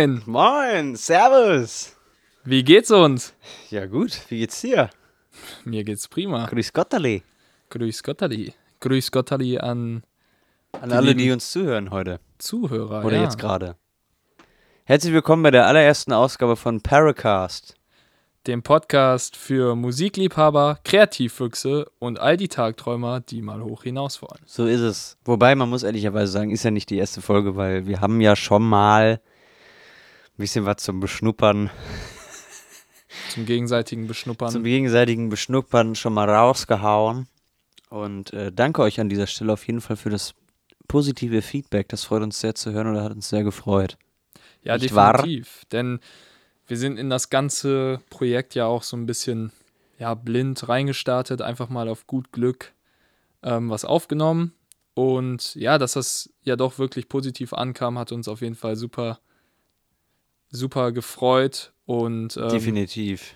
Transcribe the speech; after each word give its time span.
Moin! 0.00 0.22
moin, 0.24 0.96
servus. 0.96 1.94
Wie 2.42 2.64
geht's 2.64 2.90
uns? 2.90 3.34
Ja 3.68 3.84
gut, 3.84 4.18
wie 4.30 4.38
geht's 4.38 4.58
dir? 4.62 4.88
Mir 5.66 5.84
geht's 5.84 6.08
prima. 6.08 6.46
Grüß 6.46 6.72
Gotterli. 6.72 7.22
Grüß 7.68 8.02
Gottali. 8.02 8.54
Grüß 8.80 9.10
Gottali 9.10 9.58
an 9.58 10.02
An 10.72 10.88
Die 10.88 10.94
alle, 10.94 11.14
die 11.14 11.30
uns 11.30 11.50
zuhören 11.50 11.90
heute. 11.90 12.18
Zuhörer. 12.38 13.04
Oder 13.04 13.16
ja. 13.16 13.24
jetzt 13.24 13.36
gerade. 13.36 13.76
Herzlich 14.84 15.12
willkommen 15.12 15.42
bei 15.42 15.50
der 15.50 15.66
allerersten 15.66 16.14
Ausgabe 16.14 16.56
von 16.56 16.80
Paracast. 16.80 17.74
Dem 18.46 18.62
Podcast 18.62 19.36
für 19.36 19.76
Musikliebhaber, 19.76 20.78
Kreativfüchse 20.82 21.90
und 21.98 22.18
all 22.18 22.38
die 22.38 22.48
Tagträumer, 22.48 23.20
die 23.20 23.42
mal 23.42 23.62
hoch 23.62 23.82
hinaus 23.82 24.22
wollen. 24.22 24.40
So 24.46 24.64
ist 24.64 24.80
es. 24.80 25.18
Wobei, 25.26 25.54
man 25.54 25.68
muss 25.68 25.82
ehrlicherweise 25.82 26.32
sagen, 26.32 26.52
ist 26.52 26.62
ja 26.62 26.70
nicht 26.70 26.88
die 26.88 26.96
erste 26.96 27.20
Folge, 27.20 27.56
weil 27.56 27.86
wir 27.86 28.00
haben 28.00 28.22
ja 28.22 28.34
schon 28.34 28.62
mal 28.66 29.20
bisschen 30.40 30.66
was 30.66 30.78
zum 30.78 31.00
Beschnuppern, 31.00 31.70
Zum 33.30 33.46
gegenseitigen 33.46 34.06
Beschnuppern. 34.06 34.50
zum 34.50 34.64
gegenseitigen 34.64 35.28
Beschnuppern 35.28 35.94
schon 35.94 36.14
mal 36.14 36.28
rausgehauen. 36.28 37.28
Und 37.88 38.32
äh, 38.32 38.52
danke 38.52 38.82
euch 38.82 39.00
an 39.00 39.08
dieser 39.08 39.26
Stelle 39.26 39.52
auf 39.52 39.66
jeden 39.66 39.80
Fall 39.80 39.96
für 39.96 40.10
das 40.10 40.34
positive 40.88 41.42
Feedback. 41.42 41.88
Das 41.88 42.04
freut 42.04 42.22
uns 42.22 42.40
sehr 42.40 42.54
zu 42.54 42.72
hören 42.72 42.88
oder 42.88 43.02
hat 43.02 43.12
uns 43.12 43.28
sehr 43.28 43.44
gefreut. 43.44 43.96
ja, 44.62 44.76
nicht 44.76 44.94
wahr? 44.94 45.14
definitiv. 45.14 45.64
Denn 45.72 46.00
wir 46.66 46.76
sind 46.76 46.98
in 46.98 47.10
das 47.10 47.30
ganze 47.30 48.00
Projekt 48.10 48.54
ja 48.54 48.66
auch 48.66 48.82
so 48.84 48.96
ein 48.96 49.06
bisschen 49.06 49.52
ja, 49.98 50.14
blind 50.14 50.68
reingestartet, 50.68 51.42
einfach 51.42 51.68
mal 51.68 51.88
auf 51.88 52.06
gut 52.06 52.32
Glück 52.32 52.72
ähm, 53.42 53.70
was 53.70 53.84
aufgenommen. 53.84 54.52
Und 54.94 55.54
ja, 55.54 55.78
dass 55.78 55.92
das 55.94 56.32
ja 56.42 56.56
doch 56.56 56.78
wirklich 56.78 57.08
positiv 57.08 57.52
ankam, 57.52 57.98
hat 57.98 58.12
uns 58.12 58.28
auf 58.28 58.40
jeden 58.40 58.54
Fall 58.54 58.76
super, 58.76 59.18
super 60.50 60.92
gefreut. 60.92 61.72
Und 61.86 62.36
ähm, 62.36 62.48
Definitiv. 62.50 63.34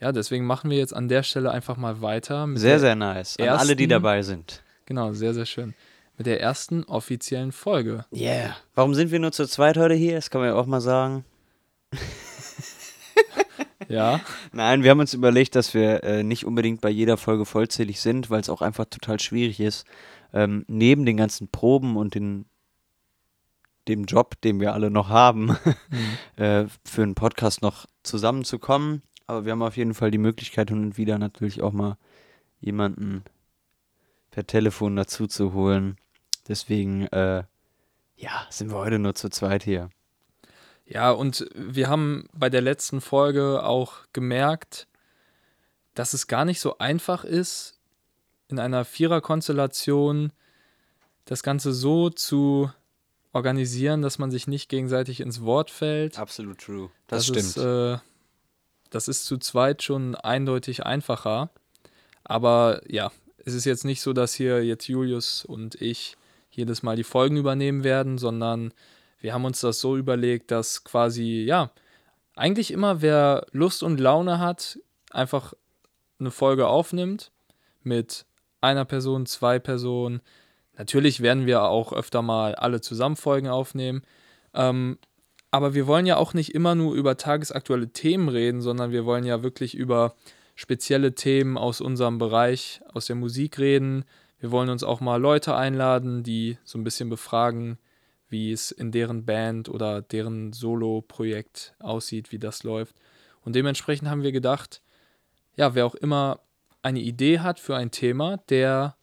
ja, 0.00 0.12
deswegen 0.12 0.46
machen 0.46 0.70
wir 0.70 0.78
jetzt 0.78 0.94
an 0.94 1.08
der 1.08 1.22
Stelle 1.22 1.50
einfach 1.50 1.76
mal 1.76 2.00
weiter. 2.02 2.46
Mit 2.46 2.58
Sehr, 2.58 2.80
sehr 2.80 2.96
nice. 2.96 3.38
An 3.38 3.48
alle, 3.48 3.76
die 3.76 3.86
dabei 3.86 4.22
sind. 4.22 4.62
Genau, 4.86 5.12
sehr, 5.12 5.34
sehr 5.34 5.46
schön. 5.46 5.74
Mit 6.16 6.26
der 6.26 6.40
ersten 6.40 6.84
offiziellen 6.84 7.52
Folge. 7.52 8.04
Yeah. 8.12 8.56
Warum 8.74 8.94
sind 8.94 9.10
wir 9.10 9.18
nur 9.18 9.32
zu 9.32 9.46
zweit 9.46 9.76
heute 9.76 9.94
hier? 9.94 10.14
Das 10.14 10.30
kann 10.30 10.40
man 10.40 10.50
ja 10.50 10.56
auch 10.56 10.66
mal 10.66 10.80
sagen. 10.80 11.24
Ja, 13.88 14.20
Nein, 14.52 14.82
wir 14.82 14.90
haben 14.90 15.00
uns 15.00 15.14
überlegt, 15.14 15.54
dass 15.54 15.74
wir 15.74 16.02
äh, 16.04 16.22
nicht 16.22 16.46
unbedingt 16.46 16.80
bei 16.80 16.88
jeder 16.88 17.16
Folge 17.16 17.44
vollzählig 17.44 18.00
sind, 18.00 18.30
weil 18.30 18.40
es 18.40 18.48
auch 18.48 18.62
einfach 18.62 18.86
total 18.86 19.20
schwierig 19.20 19.60
ist, 19.60 19.86
ähm, 20.32 20.64
neben 20.68 21.04
den 21.04 21.16
ganzen 21.16 21.48
Proben 21.48 21.96
und 21.96 22.14
den, 22.14 22.46
dem 23.88 24.04
Job, 24.04 24.40
den 24.42 24.60
wir 24.60 24.72
alle 24.72 24.90
noch 24.90 25.08
haben, 25.08 25.56
äh, 26.36 26.66
für 26.84 27.02
einen 27.02 27.14
Podcast 27.14 27.62
noch 27.62 27.86
zusammenzukommen. 28.02 29.02
Aber 29.26 29.44
wir 29.44 29.52
haben 29.52 29.62
auf 29.62 29.76
jeden 29.76 29.94
Fall 29.94 30.10
die 30.10 30.18
Möglichkeit, 30.18 30.70
hin 30.70 30.82
und 30.82 30.98
wieder 30.98 31.18
natürlich 31.18 31.62
auch 31.62 31.72
mal 31.72 31.96
jemanden 32.60 33.24
per 34.30 34.46
Telefon 34.46 34.96
dazu 34.96 35.26
zu 35.26 35.52
holen. 35.52 35.96
Deswegen, 36.48 37.06
äh, 37.08 37.44
ja, 38.16 38.46
sind 38.50 38.70
wir 38.70 38.76
heute 38.76 38.98
nur 38.98 39.14
zu 39.14 39.30
zweit 39.30 39.62
hier. 39.64 39.90
Ja, 40.86 41.10
und 41.10 41.48
wir 41.54 41.88
haben 41.88 42.28
bei 42.32 42.50
der 42.50 42.60
letzten 42.60 43.00
Folge 43.00 43.62
auch 43.64 43.94
gemerkt, 44.12 44.86
dass 45.94 46.12
es 46.12 46.26
gar 46.26 46.44
nicht 46.44 46.60
so 46.60 46.78
einfach 46.78 47.24
ist, 47.24 47.78
in 48.48 48.58
einer 48.58 48.84
Viererkonstellation 48.84 50.32
das 51.24 51.42
Ganze 51.42 51.72
so 51.72 52.10
zu 52.10 52.70
organisieren, 53.34 54.00
dass 54.00 54.18
man 54.18 54.30
sich 54.30 54.46
nicht 54.46 54.68
gegenseitig 54.68 55.20
ins 55.20 55.42
Wort 55.42 55.70
fällt. 55.70 56.18
Absolut 56.18 56.58
true. 56.58 56.90
Das 57.08 57.28
Ist, 57.28 57.56
äh, 57.58 57.98
das 58.90 59.08
ist 59.08 59.26
zu 59.26 59.36
zweit 59.38 59.82
schon 59.82 60.14
eindeutig 60.14 60.86
einfacher. 60.86 61.50
Aber 62.22 62.80
ja, 62.88 63.10
es 63.44 63.52
ist 63.52 63.64
jetzt 63.64 63.84
nicht 63.84 64.00
so, 64.00 64.12
dass 64.12 64.32
hier 64.32 64.64
jetzt 64.64 64.88
Julius 64.88 65.44
und 65.44 65.74
ich 65.74 66.16
jedes 66.50 66.82
Mal 66.82 66.96
die 66.96 67.04
Folgen 67.04 67.36
übernehmen 67.36 67.82
werden, 67.82 68.18
sondern 68.18 68.72
wir 69.20 69.34
haben 69.34 69.44
uns 69.44 69.60
das 69.60 69.80
so 69.80 69.96
überlegt, 69.96 70.50
dass 70.50 70.84
quasi, 70.84 71.44
ja, 71.46 71.72
eigentlich 72.36 72.70
immer 72.70 73.02
wer 73.02 73.46
Lust 73.50 73.82
und 73.82 73.98
Laune 73.98 74.38
hat, 74.38 74.78
einfach 75.10 75.54
eine 76.20 76.30
Folge 76.30 76.68
aufnimmt 76.68 77.32
mit 77.82 78.26
einer 78.60 78.84
Person, 78.84 79.26
zwei 79.26 79.58
Personen. 79.58 80.20
Natürlich 80.76 81.20
werden 81.20 81.46
wir 81.46 81.62
auch 81.62 81.92
öfter 81.92 82.22
mal 82.22 82.54
alle 82.54 82.80
zusammen 82.80 83.16
Folgen 83.16 83.48
aufnehmen. 83.48 84.02
Ähm, 84.54 84.98
aber 85.50 85.74
wir 85.74 85.86
wollen 85.86 86.06
ja 86.06 86.16
auch 86.16 86.34
nicht 86.34 86.54
immer 86.54 86.74
nur 86.74 86.94
über 86.94 87.16
tagesaktuelle 87.16 87.92
Themen 87.92 88.28
reden, 88.28 88.60
sondern 88.60 88.90
wir 88.90 89.04
wollen 89.04 89.24
ja 89.24 89.42
wirklich 89.42 89.76
über 89.76 90.14
spezielle 90.56 91.14
Themen 91.14 91.56
aus 91.56 91.80
unserem 91.80 92.18
Bereich, 92.18 92.80
aus 92.92 93.06
der 93.06 93.16
Musik 93.16 93.58
reden. 93.58 94.04
Wir 94.40 94.50
wollen 94.50 94.68
uns 94.68 94.82
auch 94.82 95.00
mal 95.00 95.20
Leute 95.20 95.54
einladen, 95.54 96.22
die 96.22 96.58
so 96.64 96.76
ein 96.76 96.84
bisschen 96.84 97.08
befragen, 97.08 97.78
wie 98.28 98.50
es 98.50 98.72
in 98.72 98.90
deren 98.90 99.24
Band 99.24 99.68
oder 99.68 100.02
deren 100.02 100.52
Solo-Projekt 100.52 101.74
aussieht, 101.78 102.32
wie 102.32 102.38
das 102.38 102.64
läuft. 102.64 102.96
Und 103.42 103.54
dementsprechend 103.54 104.08
haben 104.08 104.22
wir 104.22 104.32
gedacht, 104.32 104.82
ja, 105.56 105.74
wer 105.74 105.86
auch 105.86 105.94
immer 105.94 106.40
eine 106.82 107.00
Idee 107.00 107.38
hat 107.38 107.60
für 107.60 107.76
ein 107.76 107.90
Thema, 107.90 108.38
der 108.48 108.96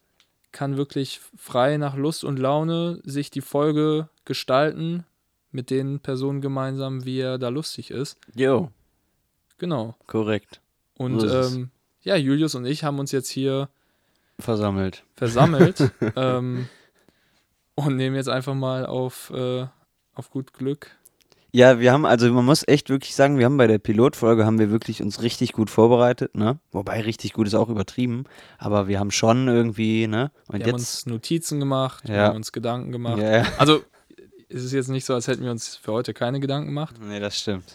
kann 0.51 0.77
wirklich 0.77 1.21
frei 1.37 1.77
nach 1.77 1.95
Lust 1.95 2.23
und 2.23 2.37
Laune 2.37 2.99
sich 3.03 3.29
die 3.31 3.41
Folge 3.41 4.09
gestalten 4.25 5.05
mit 5.51 5.69
den 5.69 5.99
Personen 5.99 6.41
gemeinsam, 6.41 7.05
wie 7.05 7.19
er 7.19 7.37
da 7.37 7.49
lustig 7.49 7.91
ist. 7.91 8.17
Jo, 8.35 8.69
Genau. 9.57 9.95
korrekt. 10.07 10.59
Und 10.97 11.23
ähm, 11.23 11.69
ja, 12.01 12.15
Julius 12.15 12.55
und 12.55 12.65
ich 12.65 12.83
haben 12.83 12.97
uns 12.99 13.11
jetzt 13.11 13.29
hier 13.29 13.69
Versammelt. 14.39 15.03
versammelt 15.15 15.91
ähm, 16.15 16.67
und 17.75 17.95
nehmen 17.95 18.15
jetzt 18.15 18.29
einfach 18.29 18.55
mal 18.55 18.85
auf, 18.85 19.29
äh, 19.29 19.67
auf 20.15 20.31
gut 20.31 20.53
Glück. 20.53 20.91
Ja, 21.53 21.79
wir 21.79 21.91
haben, 21.91 22.05
also 22.05 22.31
man 22.31 22.45
muss 22.45 22.65
echt 22.67 22.89
wirklich 22.89 23.13
sagen, 23.13 23.37
wir 23.37 23.43
haben 23.45 23.57
bei 23.57 23.67
der 23.67 23.77
Pilotfolge 23.77 24.45
haben 24.45 24.57
wir 24.57 24.71
wirklich 24.71 25.01
uns 25.01 25.21
richtig 25.21 25.51
gut 25.51 25.69
vorbereitet, 25.69 26.33
ne? 26.35 26.59
Wobei 26.71 27.01
richtig 27.01 27.33
gut 27.33 27.45
ist 27.47 27.55
auch 27.55 27.67
übertrieben, 27.67 28.23
aber 28.57 28.87
wir 28.87 28.99
haben 28.99 29.11
schon 29.11 29.49
irgendwie, 29.49 30.07
ne? 30.07 30.31
Und 30.47 30.59
Wir 30.59 30.65
haben 30.67 30.71
jetzt. 30.77 30.79
uns 30.79 31.05
Notizen 31.07 31.59
gemacht, 31.59 32.07
wir 32.07 32.15
Ja. 32.15 32.27
haben 32.27 32.37
uns 32.37 32.53
Gedanken 32.53 32.93
gemacht. 32.93 33.21
Ja, 33.21 33.37
ja. 33.39 33.45
Also 33.57 33.83
es 34.47 34.63
ist 34.63 34.71
jetzt 34.71 34.87
nicht 34.87 35.03
so, 35.03 35.13
als 35.13 35.27
hätten 35.27 35.43
wir 35.43 35.51
uns 35.51 35.75
für 35.75 35.91
heute 35.91 36.13
keine 36.13 36.39
Gedanken 36.39 36.67
gemacht. 36.67 36.95
Nee, 37.01 37.19
das 37.19 37.37
stimmt. 37.37 37.65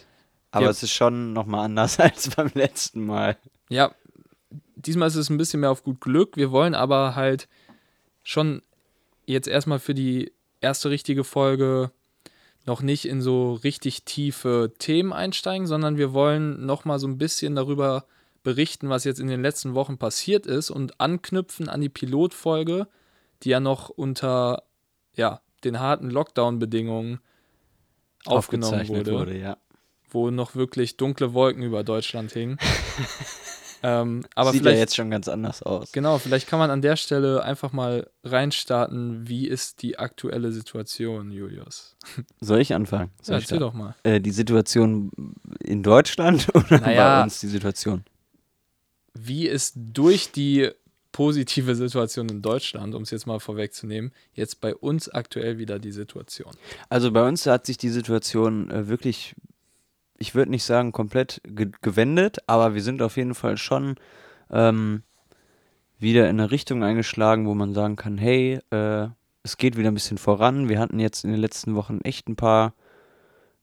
Aber 0.53 0.65
Ja. 0.65 0.71
es 0.71 0.83
ist 0.83 0.93
schon 0.93 1.35
nochmal 1.35 1.67
anders 1.67 2.01
als 2.01 2.31
beim 2.31 2.51
letzten 2.55 3.05
Mal. 3.05 3.37
Ja, 3.69 3.91
diesmal 4.77 5.09
ist 5.09 5.17
es 5.17 5.29
ein 5.29 5.37
bisschen 5.37 5.61
mehr 5.61 5.71
auf 5.71 5.83
gut 5.85 6.01
Glück. 6.01 6.39
Wir 6.39 6.51
wollen 6.51 6.75
aber 6.75 7.15
halt 7.15 7.47
schon 8.23 8.63
jetzt 9.27 9.49
erstmal 9.49 9.81
für 9.81 9.93
die 9.93 10.33
erste 10.63 10.89
richtige 10.89 11.25
Folge 11.25 11.91
noch 12.67 12.83
nicht 12.83 13.07
in 13.07 13.23
so 13.23 13.55
richtig 13.55 14.05
tiefe 14.05 14.73
Themen 14.79 15.13
einsteigen, 15.13 15.67
sondern 15.67 15.97
wir 15.97 16.13
wollen 16.13 16.67
noch 16.67 16.85
mal 16.85 16.99
so 16.99 17.07
ein 17.07 17.19
bisschen 17.19 17.55
darüber 17.55 18.05
berichten, 18.43 18.89
was 18.89 19.05
jetzt 19.05 19.21
in 19.21 19.29
den 19.29 19.43
letzten 19.43 19.75
Wochen 19.75 19.99
passiert 19.99 20.47
ist 20.47 20.71
und 20.71 21.01
anknüpfen 21.01 21.69
an 21.69 21.81
die 21.81 21.89
Pilotfolge, 21.89 22.89
die 23.43 23.51
ja 23.51 23.61
noch 23.61 23.89
unter 23.89 24.65
ja, 25.15 25.41
den 25.65 25.81
harten 25.81 26.11
Lockdown-Bedingungen 26.11 27.21
aufgenommen 28.25 28.89
wurde 28.89 29.13
wurde, 29.13 29.39
ja. 29.39 29.57
wo 30.11 30.31
noch 30.31 30.55
wirklich 30.57 30.97
dunkle 30.97 31.35
Wolken 31.35 31.63
über 31.63 31.85
Deutschland 31.85 32.33
hingen. 32.33 32.59
ähm, 33.83 34.25
aber 34.35 34.53
Sieht 34.53 34.65
ja 34.65 34.71
jetzt 34.73 34.97
schon 34.97 35.11
ganz 35.11 35.29
anders 35.29 35.63
aus. 35.63 35.93
genau, 35.93 36.19
vielleicht 36.19 36.49
kann 36.49 36.59
man 36.59 36.71
an 36.71 36.83
der 36.83 36.97
Stelle 36.97 37.43
einfach 37.43 37.73
mal 37.73 38.09
reinstarten, 38.25 39.29
wie 39.29 39.47
ist 39.47 39.83
die 39.83 39.99
aktuelle 39.99 40.53
Situation, 40.53 41.31
Julius? 41.31 41.97
Soll 42.41 42.61
ich 42.61 42.75
anfangen? 42.75 43.11
Soll 43.23 43.35
Ja, 43.35 43.39
ich 43.39 43.45
erzähl 43.45 43.59
da- 43.59 43.67
doch 43.67 43.75
mal. 43.75 43.95
Äh, 44.03 44.21
die 44.21 44.31
Situation 44.31 45.11
in 45.61 45.83
Deutschland 45.83 46.49
oder 46.55 46.81
Naja. 46.81 47.19
bei 47.19 47.23
uns 47.25 47.41
die 47.41 47.49
Situation? 47.49 48.05
Wie 49.15 49.47
ist 49.47 49.75
durch 49.77 50.31
die 50.33 50.71
positive 51.13 51.75
Situation 51.75 52.29
in 52.29 52.43
Deutschland, 52.43 52.95
um 52.95 53.03
es 53.03 53.11
jetzt 53.11 53.27
mal 53.27 53.41
vorwegzunehmen, 53.41 54.13
jetzt 54.35 54.61
bei 54.61 54.75
uns 54.75 55.09
aktuell 55.09 55.57
wieder 55.59 55.79
die 55.79 55.93
Situation? 55.93 56.53
Also 56.91 57.11
bei 57.11 57.27
uns 57.27 57.47
hat 57.47 57.65
sich 57.67 57.79
die 57.79 57.89
Situation 57.89 58.71
äh, 58.71 58.89
wirklich, 58.89 59.35
ich 60.19 60.35
würde 60.35 60.51
nicht 60.51 60.65
sagen 60.65 60.93
komplett 60.93 61.41
ge 61.45 61.71
gewendet, 61.83 62.39
aber 62.47 62.75
wir 62.75 62.83
sind 62.83 63.03
auf 63.03 63.17
jeden 63.17 63.35
Fall 63.35 63.57
schon 63.57 63.97
ähm, 64.51 65.03
wieder 65.99 66.29
in 66.29 66.41
eine 66.41 66.51
Richtung 66.51 66.83
eingeschlagen, 66.83 67.47
wo 67.47 67.55
man 67.55 67.75
sagen 67.75 67.97
kann, 67.97 68.19
hey, 68.19 68.61
äh, 68.71 69.09
es 69.43 69.57
geht 69.57 69.77
wieder 69.77 69.91
ein 69.91 69.95
bisschen 69.95 70.19
voran. 70.19 70.69
Wir 70.69 70.79
hatten 70.79 70.99
jetzt 70.99 71.25
in 71.25 71.31
den 71.31 71.41
letzten 71.41 71.75
Wochen 71.75 72.01
echt 72.03 72.29
ein 72.29 72.37
paar 72.37 72.75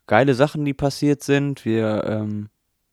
geile 0.08 0.34
Sachen, 0.34 0.66
die 0.66 0.74
passiert 0.74 1.24
sind. 1.24 1.66
Wir 1.66 2.04
ähm, 2.06 2.50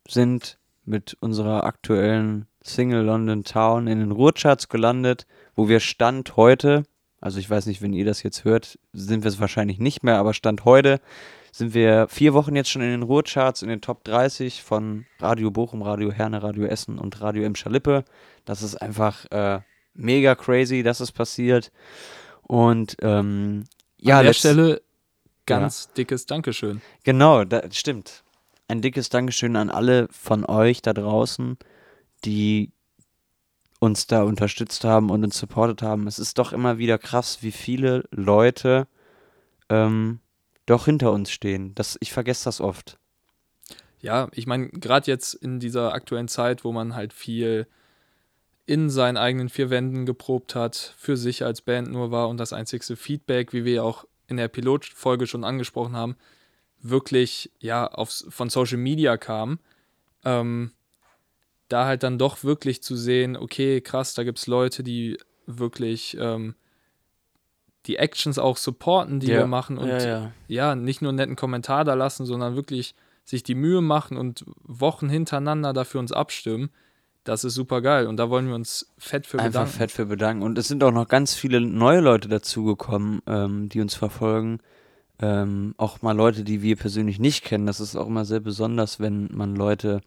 sind 0.08 0.58
mit 0.84 1.16
unserer 1.20 1.64
aktuellen 1.64 2.46
Single 2.62 3.02
London 3.02 3.44
Town 3.44 3.86
in 3.86 4.00
den 4.00 4.10
Ruhrcharts 4.10 4.68
gelandet, 4.68 5.26
wo 5.54 5.68
wir 5.68 5.80
Stand 5.80 6.36
heute, 6.36 6.84
Also 7.20 7.38
ich 7.38 7.48
weiß 7.48 7.66
nicht, 7.66 7.80
wenn 7.80 7.92
ihr 7.92 8.04
das 8.04 8.22
jetzt 8.22 8.44
hört, 8.44 8.78
sind 8.92 9.24
wir 9.24 9.28
es 9.28 9.40
wahrscheinlich 9.40 9.78
nicht 9.78 10.02
mehr, 10.02 10.18
aber 10.18 10.34
Stand 10.34 10.64
heute 10.64 11.00
sind 11.52 11.75
wir 11.75 12.08
vier 12.08 12.35
Wochen 12.35 12.56
jetzt 12.56 12.70
schon 12.70 12.82
in 12.82 12.91
den 12.91 13.02
Ruhrcharts, 13.02 13.62
in 13.62 13.69
den 13.69 13.81
Top 13.81 14.05
30 14.05 14.62
von 14.62 15.06
Radio 15.19 15.50
Bochum, 15.50 15.82
Radio 15.82 16.12
Herne, 16.12 16.43
Radio 16.43 16.64
Essen 16.64 16.99
und 16.99 17.20
Radio 17.20 17.43
M. 17.44 17.55
Schalippe. 17.55 18.05
Das 18.44 18.62
ist 18.62 18.76
einfach 18.76 19.26
äh, 19.31 19.61
mega 19.94 20.35
crazy, 20.35 20.82
dass 20.82 21.00
es 21.00 21.12
passiert. 21.12 21.73
Und 22.43 22.97
ähm, 23.02 23.64
ja, 23.99 24.19
An 24.19 24.26
der 24.26 24.32
Stelle 24.32 24.82
ganz 25.47 25.93
dickes 25.93 26.26
Dankeschön. 26.26 26.81
Genau, 27.05 27.44
das 27.44 27.76
stimmt. 27.76 28.23
Ein 28.69 28.82
dickes 28.82 29.08
Dankeschön 29.08 29.56
an 29.56 29.70
alle 29.70 30.06
von 30.11 30.44
euch 30.44 30.81
da 30.81 30.93
draußen, 30.93 31.58
die 32.25 32.73
uns 33.81 34.06
da 34.06 34.23
unterstützt 34.23 34.85
haben 34.85 35.11
und 35.11 35.25
uns 35.25 35.38
supportet 35.38 35.82
haben. 35.82 36.06
Es 36.06 36.19
ist 36.19 36.38
doch 36.38 36.52
immer 36.52 36.79
wieder 36.79 36.99
krass, 36.99 37.38
wie 37.41 37.50
viele 37.50 38.05
Leute 38.11 38.87
ähm, 39.69 40.20
doch 40.70 40.84
hinter 40.84 41.12
uns 41.12 41.31
stehen. 41.31 41.75
Das, 41.75 41.96
ich 42.00 42.12
vergesse 42.12 42.44
das 42.44 42.61
oft. 42.61 42.99
Ja, 44.00 44.28
ich 44.32 44.46
meine, 44.46 44.69
gerade 44.69 45.11
jetzt 45.11 45.34
in 45.34 45.61
dieser 45.61 45.93
aktuellen 45.93 46.28
Zeit, 46.28 46.64
wo 46.64 46.72
man 46.72 46.94
halt 46.94 47.12
viel 47.12 47.67
in 48.67 48.88
seinen 48.88 49.17
eigenen 49.17 49.49
vier 49.49 49.69
Wänden 49.69 50.06
geprobt 50.06 50.55
hat, 50.55 50.94
für 50.96 51.17
sich 51.17 51.44
als 51.44 51.61
Band 51.61 51.90
nur 51.90 52.11
war 52.11 52.28
und 52.28 52.38
das 52.38 52.52
einzigste 52.52 52.96
Feedback, 52.96 53.52
wie 53.52 53.64
wir 53.64 53.84
auch 53.84 54.06
in 54.28 54.37
der 54.37 54.49
Pilotfolge 54.49 55.26
schon 55.26 55.44
angesprochen 55.44 55.96
haben, 55.96 56.17
wirklich 56.81 57.50
ja 57.58 57.87
aufs, 57.87 58.26
von 58.31 58.49
Social 58.49 58.78
Media 58.78 59.16
kam, 59.16 59.58
ähm, 60.25 60.73
da 61.69 61.87
halt 61.87 62.05
dann 62.05 62.19
doch 62.19 62.44
wirklich 62.44 62.82
zu 62.82 62.96
sehen, 62.96 63.37
okay, 63.37 63.81
krass, 63.81 64.14
da 64.14 64.23
gibt 64.23 64.38
es 64.38 64.46
Leute, 64.46 64.82
die 64.82 65.19
wirklich 65.46 66.16
ähm, 66.19 66.55
die 67.86 67.96
Actions 67.96 68.38
auch 68.38 68.56
supporten, 68.56 69.20
die 69.20 69.28
Ja. 69.28 69.38
wir 69.38 69.46
machen 69.46 69.78
und 69.78 69.88
Ja, 69.88 69.98
ja. 70.06 70.32
ja, 70.48 70.74
nicht 70.74 71.02
nur 71.02 71.10
einen 71.10 71.16
netten 71.16 71.36
Kommentar 71.36 71.84
da 71.84 71.94
lassen, 71.94 72.26
sondern 72.26 72.54
wirklich 72.56 72.94
sich 73.24 73.42
die 73.42 73.54
Mühe 73.54 73.80
machen 73.80 74.16
und 74.16 74.44
Wochen 74.62 75.08
hintereinander 75.08 75.72
dafür 75.72 76.00
uns 76.00 76.12
abstimmen. 76.12 76.70
Das 77.24 77.44
ist 77.44 77.54
super 77.54 77.80
geil 77.82 78.06
und 78.06 78.16
da 78.16 78.30
wollen 78.30 78.48
wir 78.48 78.54
uns 78.54 78.92
fett 78.98 79.26
für 79.26 79.38
Einfach 79.38 79.60
bedanken. 79.62 79.72
fett 79.78 79.90
für 79.92 80.06
bedanken. 80.06 80.42
Und 80.42 80.58
es 80.58 80.68
sind 80.68 80.82
auch 80.82 80.90
noch 80.92 81.06
ganz 81.06 81.34
viele 81.34 81.60
neue 81.60 82.00
Leute 82.00 82.28
dazugekommen, 82.28 83.20
ähm, 83.26 83.68
die 83.68 83.80
uns 83.80 83.94
verfolgen. 83.94 84.58
Ähm, 85.22 85.74
auch 85.76 86.00
mal 86.00 86.16
Leute, 86.16 86.44
die 86.44 86.62
wir 86.62 86.76
persönlich 86.76 87.18
nicht 87.18 87.44
kennen. 87.44 87.66
Das 87.66 87.78
ist 87.78 87.94
auch 87.94 88.06
immer 88.06 88.24
sehr 88.24 88.40
besonders, 88.40 89.00
wenn 89.00 89.28
man 89.32 89.54
Leute 89.54 90.00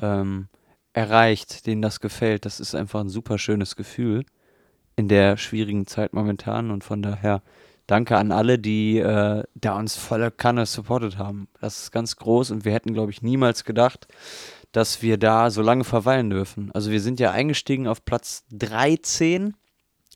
ähm, 0.00 0.48
erreicht, 0.92 1.66
denen 1.66 1.80
das 1.80 2.00
gefällt. 2.00 2.44
Das 2.44 2.58
ist 2.58 2.74
einfach 2.74 3.00
ein 3.00 3.08
super 3.08 3.38
schönes 3.38 3.76
Gefühl 3.76 4.24
in 4.98 5.06
der 5.06 5.36
schwierigen 5.36 5.86
Zeit 5.86 6.12
momentan. 6.12 6.72
Und 6.72 6.82
von 6.82 7.02
daher 7.02 7.42
danke 7.86 8.16
an 8.16 8.32
alle, 8.32 8.58
die 8.58 8.98
äh, 8.98 9.44
da 9.54 9.78
uns 9.78 9.94
volle 9.94 10.32
Kanne 10.32 10.66
supportet 10.66 11.18
haben. 11.18 11.46
Das 11.60 11.82
ist 11.82 11.92
ganz 11.92 12.16
groß 12.16 12.50
und 12.50 12.64
wir 12.64 12.72
hätten, 12.72 12.94
glaube 12.94 13.12
ich, 13.12 13.22
niemals 13.22 13.64
gedacht, 13.64 14.08
dass 14.72 15.00
wir 15.00 15.16
da 15.16 15.50
so 15.50 15.62
lange 15.62 15.84
verweilen 15.84 16.30
dürfen. 16.30 16.72
Also 16.74 16.90
wir 16.90 17.00
sind 17.00 17.20
ja 17.20 17.30
eingestiegen 17.30 17.86
auf 17.86 18.04
Platz 18.04 18.44
13. 18.50 19.54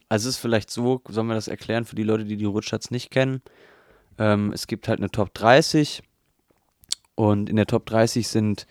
Also 0.08 0.29
es 0.29 0.34
ist 0.34 0.40
vielleicht 0.43 0.70
so, 0.70 1.00
sollen 1.08 1.28
wir 1.28 1.35
das 1.35 1.49
erklären 1.49 1.85
für 1.85 1.96
die 1.96 2.02
Leute, 2.02 2.25
die 2.25 2.37
die 2.37 2.44
Rutschatz 2.44 2.90
nicht 2.90 3.11
kennen. 3.12 3.40
Ähm, 4.19 4.52
es 4.52 4.67
gibt 4.67 4.88
halt 4.88 4.99
eine 4.99 5.11
Top 5.11 5.32
30 5.32 6.02
und 7.14 7.49
in 7.49 7.55
der 7.55 7.67
Top 7.67 7.87
30 7.87 8.26
sind 8.26 8.67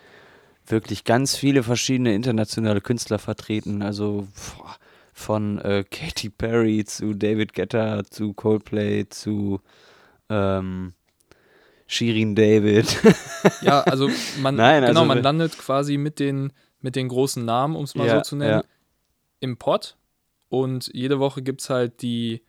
wirklich 0.66 1.04
ganz 1.04 1.36
viele 1.36 1.62
verschiedene 1.62 2.14
internationale 2.14 2.82
Künstler 2.82 3.18
vertreten. 3.18 3.80
Also 3.80 4.28
boah, 4.58 4.76
von 5.22 5.58
äh, 5.58 5.84
Katy 5.90 6.30
Perry 6.30 6.84
zu 6.84 7.14
David 7.14 7.54
Guetta 7.54 8.04
zu 8.04 8.34
Coldplay 8.34 9.08
zu 9.08 9.60
ähm, 10.28 10.92
Shirin 11.86 12.34
David. 12.34 12.98
Ja, 13.62 13.80
also 13.80 14.08
man, 14.40 14.54
Nein, 14.54 14.82
genau, 14.82 15.00
also 15.00 15.04
man 15.04 15.22
landet 15.22 15.58
quasi 15.58 15.96
mit 15.96 16.20
den, 16.20 16.52
mit 16.80 16.94
den 16.94 17.08
großen 17.08 17.44
Namen, 17.44 17.74
um 17.74 17.84
es 17.84 17.96
mal 17.96 18.06
Ja, 18.06 18.16
so 18.16 18.20
zu 18.22 18.36
nennen, 18.36 18.60
ja. 18.60 18.64
im 19.40 19.56
Pott. 19.56 19.96
Und 20.48 20.90
jede 20.92 21.18
Woche 21.18 21.42
gibt 21.42 21.60
es 21.60 21.70
halt 21.70 22.02
die, 22.02 22.42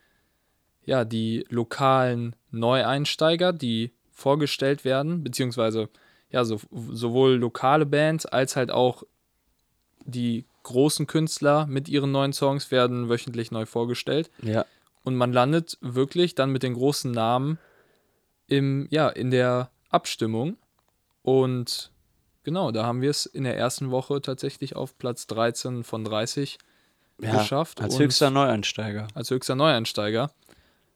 ja, 0.86 1.04
die 1.04 1.46
lokalen 1.50 2.36
Neueinsteiger, 2.52 3.54
die 3.54 3.94
vorgestellt 4.12 4.86
werden, 4.86 5.24
beziehungsweise 5.24 5.90
ja, 6.30 6.46
so, 6.46 6.60
sowohl 6.72 7.34
lokale 7.36 7.86
Bands 7.86 8.26
als 8.26 8.56
halt 8.56 8.72
auch 8.72 9.04
die 10.06 10.46
großen 10.64 11.08
Künstler 11.08 11.66
mit 11.68 11.90
ihren 11.90 12.12
neuen 12.12 12.34
Songs 12.34 12.72
werden 12.72 13.10
wöchentlich 13.10 13.52
neu 13.52 13.66
vorgestellt. 13.66 14.30
Ja, 14.42 14.66
Und 15.04 15.16
man 15.16 15.34
landet 15.34 15.78
wirklich 15.82 16.36
dann 16.36 16.52
mit 16.52 16.64
den 16.64 16.74
großen 16.74 17.12
Namen 17.12 17.60
im, 18.48 18.88
ja, 18.90 19.10
in 19.10 19.32
der 19.32 19.70
Abstimmung. 19.90 20.58
Und 21.22 21.92
genau, 22.44 22.72
da 22.72 22.86
haben 22.86 23.02
wir 23.02 23.10
es 23.10 23.26
in 23.26 23.44
der 23.44 23.58
ersten 23.58 23.92
Woche 23.92 24.22
tatsächlich 24.22 24.76
auf 24.76 24.98
Platz 24.98 25.28
13 25.28 25.84
von 25.84 26.04
30 26.04 26.58
ja 27.20 27.38
geschafft. 27.38 27.82
als 27.82 28.00
höchster 28.00 28.30
Neueinsteiger. 28.30 29.08
als 29.14 29.30
höchster 29.30 29.56
Neueinsteiger. 29.56 30.32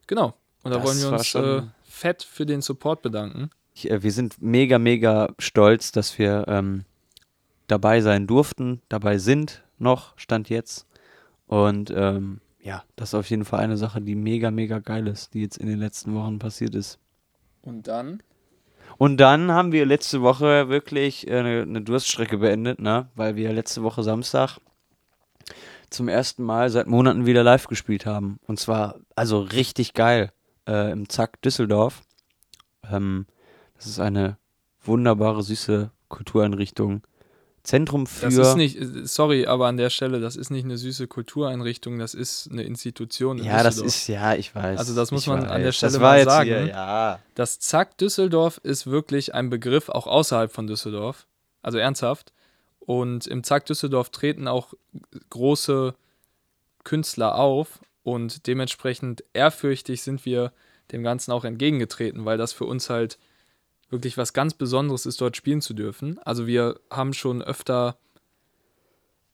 Genau. 0.08 0.34
Und 0.64 0.72
da 0.72 0.80
Das 0.80 0.88
wollen 0.88 1.00
wir 1.02 1.18
uns 1.18 1.36
äh, 1.36 1.62
fett 1.84 2.24
für 2.24 2.46
den 2.46 2.62
Support 2.62 3.02
bedanken. 3.02 3.50
Ich, 3.74 3.90
äh, 3.90 4.02
wir 4.02 4.12
sind 4.12 4.42
mega, 4.42 4.80
mega 4.80 5.34
stolz, 5.40 5.92
dass 5.92 6.18
wir 6.18 6.46
ähm, 6.48 6.86
dabei 7.68 8.02
sein 8.02 8.28
durften, 8.28 8.82
dabei 8.90 9.18
sind 9.18 9.64
noch, 9.78 10.18
Stand 10.18 10.50
jetzt. 10.50 10.88
Und 11.48 11.92
ähm, 11.96 12.42
ja, 12.62 12.84
das 12.96 13.10
ist 13.10 13.14
auf 13.16 13.30
jeden 13.30 13.46
Fall 13.46 13.60
eine 13.62 13.78
Sache, 13.78 14.02
die 14.02 14.16
mega, 14.16 14.52
mega 14.52 14.80
geil 14.80 15.08
ist, 15.08 15.34
die 15.34 15.42
jetzt 15.42 15.58
in 15.58 15.68
den 15.68 15.80
letzten 15.80 16.14
Wochen 16.16 16.40
passiert 16.40 16.76
ist. 16.76 17.00
Und 17.62 17.88
dann? 17.88 18.22
Und 18.98 19.18
dann 19.18 19.52
haben 19.52 19.72
wir 19.72 19.86
letzte 19.86 20.22
Woche 20.22 20.70
wirklich 20.70 21.28
äh, 21.28 21.40
eine, 21.40 21.62
eine 21.62 21.82
Durststrecke 21.82 22.38
beendet, 22.40 22.80
ne? 22.80 23.10
weil 23.16 23.36
wir 23.36 23.54
letzte 23.54 23.84
Woche 23.84 24.04
Samstag 24.04 24.58
zum 25.90 26.10
ersten 26.10 26.44
Mal 26.44 26.70
seit 26.70 26.88
Monaten 26.88 27.26
wieder 27.26 27.44
live 27.44 27.68
gespielt 27.68 28.06
haben. 28.06 28.40
Und 28.48 28.60
zwar 28.60 28.96
also 29.16 29.40
richtig 29.40 29.94
geil 29.94 30.32
äh, 30.68 30.92
im 30.92 31.08
Zack 31.10 31.42
Düsseldorf. 31.42 32.02
Ähm, 32.92 33.28
das 33.76 33.86
ist 33.86 34.00
eine 34.00 34.38
wunderbare, 34.84 35.44
süße 35.44 35.92
Kultureinrichtung. 36.10 37.04
Zentrum 37.68 38.08
für. 38.08 38.26
Das 38.28 38.36
ist 38.36 38.56
nicht, 38.56 38.80
äh, 38.80 39.06
sorry, 39.06 39.46
aber 39.46 39.68
an 39.68 39.76
der 39.76 39.90
Stelle, 39.90 40.22
das 40.22 40.38
ist 40.38 40.52
nicht 40.52 40.64
eine 40.64 40.78
süße 40.78 41.08
Kultureinrichtung, 41.08 42.00
das 42.00 42.14
ist 42.14 42.50
eine 42.50 42.64
Institution. 42.64 43.40
In 43.40 43.44
ja, 43.44 43.62
das 43.62 43.78
ist, 43.78 44.08
ja, 44.08 44.36
ich 44.36 44.56
weiß. 44.56 44.80
Also 44.80 44.96
das 44.96 45.12
muss 45.12 45.28
man 45.28 45.44
an 45.44 45.60
der 45.60 45.68
weiß. 45.68 45.76
Stelle 45.76 45.92
das 45.92 46.02
mal 46.02 46.24
sagen. 46.24 46.48
Hier, 46.48 46.68
ja. 46.68 47.20
Das 47.36 47.60
Zack 47.60 47.98
Düsseldorf 47.98 48.62
ist 48.64 48.88
wirklich 48.88 49.36
ein 49.36 49.50
Begriff 49.50 49.90
auch 49.90 50.08
außerhalb 50.08 50.50
von 50.50 50.66
Düsseldorf. 50.66 51.28
Also 51.62 51.78
ernsthaft. 51.78 52.32
Und 52.80 53.28
im 53.28 53.44
Zack 53.44 53.66
Düsseldorf 53.66 54.12
treten 54.12 54.48
auch 54.48 54.74
große 55.30 55.94
Künstler 56.86 57.36
auf 57.36 57.82
und 58.04 58.48
dementsprechend 58.48 59.26
ehrfürchtig 59.34 60.04
sind 60.04 60.26
wir 60.26 60.54
dem 60.94 61.04
Ganzen 61.04 61.34
auch 61.34 61.44
entgegengetreten, 61.44 62.24
weil 62.24 62.38
das 62.38 62.54
für 62.54 62.64
uns 62.64 62.90
halt 62.90 63.18
wirklich 63.90 64.18
was 64.18 64.34
ganz 64.34 64.54
Besonderes 64.54 65.06
ist, 65.06 65.22
dort 65.22 65.38
spielen 65.38 65.62
zu 65.62 65.74
dürfen. 65.74 66.20
Also 66.20 66.48
wir 66.48 66.80
haben 66.92 67.14
schon 67.14 67.42
öfter, 67.42 67.98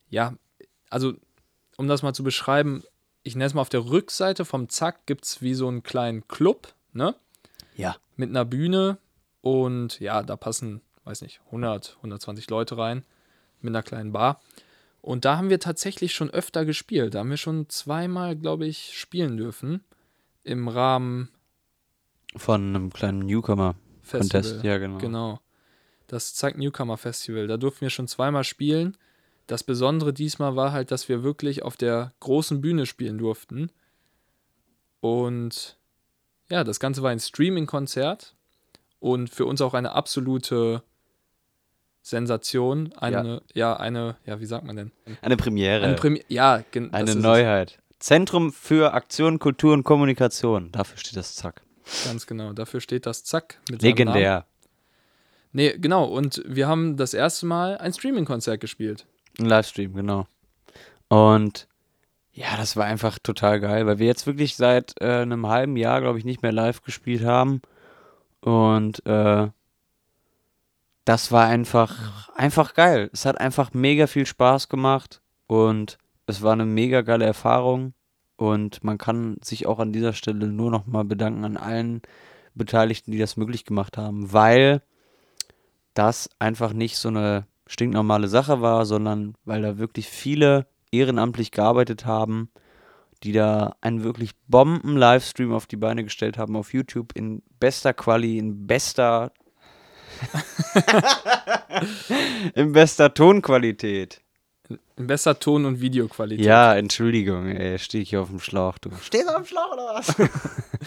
ja, 0.10 0.36
also 0.90 1.14
um 1.78 1.88
das 1.88 2.04
mal 2.04 2.14
zu 2.14 2.24
beschreiben, 2.24 2.84
ich 3.24 3.36
nenne 3.36 3.46
es 3.46 3.54
mal 3.54 3.62
auf 3.62 3.70
der 3.70 3.86
Rückseite 3.86 4.46
vom 4.46 4.70
Zack 4.70 5.06
gibt 5.06 5.26
es 5.26 5.42
wie 5.42 5.54
so 5.54 5.68
einen 5.68 5.84
kleinen 5.84 6.28
Club, 6.28 6.74
ne? 6.92 7.16
Ja. 7.76 7.96
mit 8.16 8.30
einer 8.30 8.46
Bühne 8.46 9.00
und 9.42 10.00
ja, 10.00 10.22
da 10.22 10.36
passen, 10.36 10.82
weiß 11.06 11.22
nicht, 11.22 11.42
100, 11.48 11.96
120 11.98 12.50
Leute 12.50 12.78
rein 12.78 13.04
mit 13.62 13.72
einer 13.72 13.82
kleinen 13.82 14.12
Bar. 14.12 14.42
Und 15.02 15.26
da 15.26 15.38
haben 15.38 15.50
wir 15.50 15.60
tatsächlich 15.60 16.14
schon 16.14 16.30
öfter 16.30 16.64
gespielt. 16.64 17.16
Da 17.16 17.20
haben 17.20 17.30
wir 17.30 17.38
schon 17.38 17.68
zweimal, 17.68 18.36
glaube 18.36 18.66
ich, 18.68 18.98
spielen 18.98 19.36
dürfen 19.36 19.84
im 20.44 20.68
Rahmen 20.68 21.30
Von 22.36 22.70
einem 22.70 22.94
kleinen 22.94 23.26
Newcomer. 23.26 23.76
Festival. 24.18 24.42
Contest, 24.42 24.64
ja, 24.64 24.78
genau. 24.78 24.98
Genau. 24.98 25.40
Das 26.08 26.36
Zack 26.36 26.58
Newcomer 26.58 26.98
Festival. 26.98 27.48
Da 27.48 27.58
durften 27.58 27.82
wir 27.82 27.90
schon 27.90 28.08
zweimal 28.08 28.44
spielen. 28.44 28.98
Das 29.48 29.64
Besondere 29.64 30.14
diesmal 30.14 30.56
war 30.56 30.72
halt, 30.72 30.92
dass 30.92 31.10
wir 31.10 31.24
wirklich 31.24 31.64
auf 31.64 31.76
der 31.76 32.14
großen 32.20 32.62
Bühne 32.62 32.86
spielen 32.86 33.18
durften. 33.18 33.72
Und 35.02 35.78
ja, 36.50 36.64
das 36.64 36.80
Ganze 36.80 37.04
war 37.04 37.12
ein 37.12 37.20
Streaming-Konzert 37.20 38.36
und 39.00 39.30
für 39.30 39.46
uns 39.46 39.60
auch 39.62 39.74
eine 39.74 39.94
absolute 39.94 40.84
Sensation. 42.02 42.94
Eine, 42.94 43.42
ja, 43.54 43.76
eine, 43.76 44.18
ja, 44.26 44.40
wie 44.40 44.46
sagt 44.46 44.66
man 44.66 44.76
denn? 44.76 44.92
Eine 45.22 45.36
Premiere. 45.36 45.84
Eine 45.84 45.96
Premi 45.96 46.24
ja, 46.28 46.64
Eine 46.74 47.10
ist 47.10 47.16
es. 47.16 47.22
Neuheit. 47.24 47.80
Zentrum 48.00 48.52
für 48.54 48.94
Aktion, 48.94 49.40
Kultur 49.40 49.74
und 49.74 49.84
Kommunikation. 49.84 50.72
Dafür 50.72 50.98
steht 50.98 51.18
das 51.18 51.36
Zack. 51.36 51.64
Ganz 52.06 52.26
genau. 52.28 52.54
Dafür 52.54 52.80
steht 52.82 53.06
das 53.06 53.24
Zack 53.24 53.60
mit. 53.70 53.82
Legendär. 53.82 54.46
Nee, 55.52 55.76
genau. 55.78 56.06
Und 56.06 56.42
wir 56.46 56.68
haben 56.68 56.98
das 56.98 57.14
erste 57.14 57.46
Mal 57.46 57.78
ein 57.78 57.94
Streaming-Konzert 57.94 58.60
gespielt. 58.60 59.06
Ein 59.40 59.46
Livestream, 59.46 59.94
genau. 59.94 60.28
Und 61.10 61.68
Ja, 62.36 62.58
das 62.58 62.76
war 62.76 62.86
einfach 62.86 63.20
total 63.20 63.60
geil, 63.60 63.86
weil 63.86 64.00
wir 64.00 64.08
jetzt 64.08 64.26
wirklich 64.26 64.56
seit 64.56 64.96
äh, 65.00 65.22
einem 65.22 65.48
halben 65.48 65.78
Jahr, 65.78 66.02
glaube 66.02 66.18
ich, 66.18 66.26
nicht 66.26 66.42
mehr 66.42 66.52
live 66.52 66.82
gespielt 66.82 67.24
haben. 67.24 67.62
Und 68.42 69.06
äh, 69.06 69.50
das 71.06 71.32
war 71.32 71.46
einfach, 71.46 72.30
einfach 72.36 72.74
geil. 72.74 73.10
Es 73.14 73.26
hat 73.26 73.40
einfach 73.40 73.74
mega 73.74 74.08
viel 74.08 74.26
Spaß 74.26 74.68
gemacht 74.70 75.22
und 75.48 75.98
es 76.26 76.42
war 76.42 76.54
eine 76.54 76.66
mega 76.66 77.02
geile 77.02 77.26
Erfahrung. 77.26 77.94
Und 78.44 78.84
man 78.84 78.98
kann 78.98 79.38
sich 79.42 79.68
auch 79.68 79.80
an 79.80 79.94
dieser 79.94 80.12
Stelle 80.12 80.48
nur 80.48 80.70
noch 80.70 80.86
mal 80.86 81.06
bedanken 81.06 81.46
an 81.46 81.56
allen 81.56 82.02
Beteiligten, 82.56 83.14
die 83.14 83.18
das 83.18 83.38
möglich 83.38 83.64
gemacht 83.64 83.98
haben, 83.98 84.34
weil 84.34 84.82
das 85.94 86.30
einfach 86.40 86.74
nicht 86.74 86.98
so 86.98 87.08
eine 87.08 87.48
stinknormale 87.68 88.28
Sache 88.28 88.60
war, 88.60 88.86
sondern 88.86 89.36
weil 89.46 89.62
da 89.62 89.78
wirklich 89.78 90.10
viele 90.10 90.68
ehrenamtlich 90.92 91.52
gearbeitet 91.52 92.06
haben, 92.06 92.50
die 93.24 93.32
da 93.32 93.78
einen 93.80 94.04
wirklich 94.04 94.32
Bomben-Livestream 94.50 95.54
auf 95.54 95.66
die 95.66 95.78
Beine 95.78 96.04
gestellt 96.04 96.38
haben 96.38 96.58
auf 96.58 96.74
YouTube 96.74 97.16
in 97.16 97.42
bester 97.62 97.94
Quali, 97.94 98.38
in 98.38 98.68
bester 98.68 99.32
in 102.56 102.74
bester 102.74 103.14
Tonqualität. 103.14 104.23
In 104.96 105.08
bester 105.08 105.40
Ton- 105.40 105.66
und 105.66 105.82
Videoqualität. 105.82 106.46
Ja, 106.46 106.76
Entschuldigung, 106.76 107.48
ey, 107.48 107.80
stehe 107.80 108.04
ich 108.04 108.12
hier 108.12 108.22
auf 108.22 108.30
dem 108.30 108.40
Schlauch, 108.40 108.78
du. 108.78 108.90
Stehst 109.02 109.28
du 109.28 109.30
auf 109.30 109.38
dem 109.38 109.46
Schlauch 109.46 109.74
oder 109.74 109.96
was? 109.96 110.16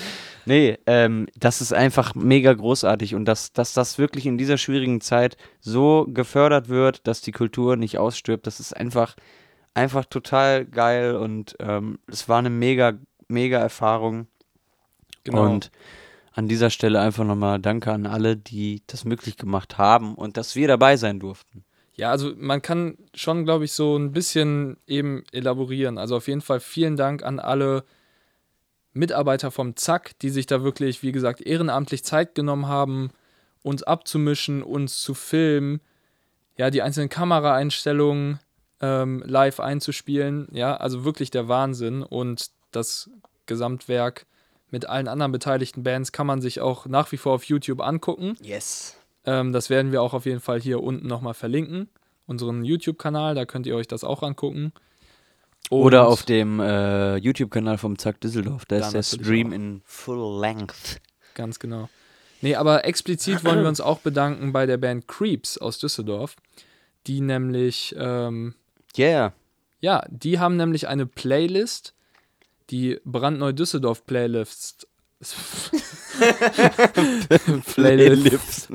nee, 0.47 0.79
ähm, 0.87 1.27
das 1.39 1.61
ist 1.61 1.73
einfach 1.73 2.15
mega 2.15 2.53
großartig 2.53 3.15
und 3.15 3.25
dass, 3.25 3.53
dass 3.53 3.73
das 3.73 3.99
wirklich 3.99 4.27
in 4.27 4.39
dieser 4.39 4.59
schwierigen 4.59 5.01
Zeit 5.01 5.37
so 5.61 6.07
gefördert 6.09 6.69
wird, 6.69 7.07
dass 7.07 7.21
die 7.21 7.33
Kultur 7.33 7.77
nicht 7.77 7.99
ausstirbt, 7.99 8.47
das 8.47 8.61
ist 8.61 8.77
einfach, 8.77 9.17
einfach 9.75 10.05
total 10.05 10.65
geil 10.65 11.17
und 11.17 11.57
ähm, 11.61 11.99
es 12.07 12.29
war 12.29 12.39
eine 12.39 12.51
mega, 12.51 12.95
mega 13.29 13.59
Erfahrung. 13.59 14.27
Genau. 15.25 15.45
Und 15.45 15.71
an 16.33 16.49
dieser 16.49 16.71
Stelle 16.71 17.01
einfach 17.01 17.25
nochmal 17.25 17.59
Danke 17.59 17.93
an 17.93 18.07
alle, 18.07 18.37
die 18.37 18.83
das 18.87 19.05
möglich 19.05 19.37
gemacht 19.37 19.79
haben 19.79 20.15
und 20.15 20.37
dass 20.37 20.55
wir 20.55 20.69
dabei 20.69 20.97
sein 20.97 21.19
durften. 21.19 21.65
Ja, 21.97 22.11
also 22.11 22.33
man 22.37 22.61
kann 22.61 22.99
schon, 23.15 23.45
glaube 23.45 23.65
ich, 23.65 23.73
so 23.73 23.97
ein 23.97 24.13
bisschen 24.13 24.77
eben 24.87 25.25
elaborieren. 25.33 25.97
Also 25.97 26.17
auf 26.17 26.29
jeden 26.29 26.43
Fall 26.43 26.61
vielen 26.61 26.97
Dank 26.97 27.23
an 27.23 27.41
alle 27.41 27.85
Mitarbeiter 28.93 29.51
vom 29.51 29.77
Zack, 29.77 30.19
die 30.21 30.31
sich 30.31 30.47
da 30.47 30.63
wirklich, 30.63 31.03
wie 31.03 31.13
gesagt, 31.13 31.41
ehrenamtlich 31.41 32.05
Zeit 32.05 32.35
genommen 32.35 32.69
haben, 32.69 33.11
uns 33.63 33.83
abzumischen, 33.83 34.63
uns 34.63 35.01
zu 35.01 35.15
filmen, 35.15 35.81
ja, 36.57 36.71
die 36.71 36.83
einzelnen 36.83 37.09
Kameraeinstellungen 37.09 38.41
ähm, 38.81 39.23
live 39.27 39.61
einzuspielen. 39.61 40.49
Ja, 40.53 40.77
also 40.77 41.05
wirklich 41.05 41.31
der 41.31 41.49
Wahnsinn. 41.49 42.03
Und 42.03 42.51
das 42.73 43.11
Gesamtwerk 43.47 44.27
mit 44.71 44.87
allen 44.87 45.09
anderen 45.09 45.33
beteiligten 45.33 45.83
Bands 45.83 46.13
kann 46.13 46.27
man 46.27 46.41
sich 46.41 46.61
auch 46.61 46.87
nach 46.87 47.11
wie 47.13 47.17
vor 47.17 47.35
auf 47.35 47.45
YouTube 47.45 47.81
angucken. 47.81 48.37
Yes. 48.43 48.97
Ähm, 49.27 49.53
das 49.53 49.71
werden 49.71 49.93
wir 49.93 50.03
auch 50.03 50.15
auf 50.15 50.25
jeden 50.27 50.41
Fall 50.41 50.61
hier 50.61 50.83
unten 50.83 51.07
nochmal 51.07 51.35
verlinken. 51.35 51.89
Unseren 52.27 52.65
YouTube-Kanal, 52.65 53.35
da 53.35 53.45
könnt 53.45 53.67
ihr 53.67 53.77
euch 53.77 53.87
das 53.89 54.03
auch 54.05 54.23
angucken. 54.23 54.73
Und 55.69 55.81
Oder 55.81 56.07
auf 56.07 56.23
dem 56.23 56.61
äh, 56.61 57.17
YouTube-Kanal 57.17 57.79
vom 57.79 57.99
Zack 57.99 58.21
Düsseldorf. 58.21 58.65
Da 58.67 58.77
ist 58.79 58.93
der 58.93 59.03
Stream 59.03 59.49
auch. 59.51 59.55
in 59.55 59.83
Full 59.85 60.41
Length. 60.41 61.01
Ganz 61.35 61.59
genau. 61.59 61.89
Nee, 62.41 62.55
aber 62.55 62.85
explizit 62.85 63.45
wollen 63.45 63.63
wir 63.63 63.69
uns 63.69 63.81
auch 63.81 63.99
bedanken 64.01 64.53
bei 64.53 64.67
der 64.67 64.77
Band 64.77 65.09
Creeps 65.09 65.59
aus 65.59 65.79
Düsseldorf, 65.79 66.37
die 67.07 67.21
nämlich, 67.21 67.95
ähm, 67.99 68.55
Yeah. 68.97 69.33
ja, 69.81 70.05
die 70.09 70.39
haben 70.39 70.57
nämlich 70.57 70.89
eine 70.89 71.07
Playlist, 71.07 71.95
die 72.71 73.01
brandneu 73.05 73.53
Düsseldorf 73.53 74.07
Playlist. 74.07 74.87
Playlist. 77.65 78.69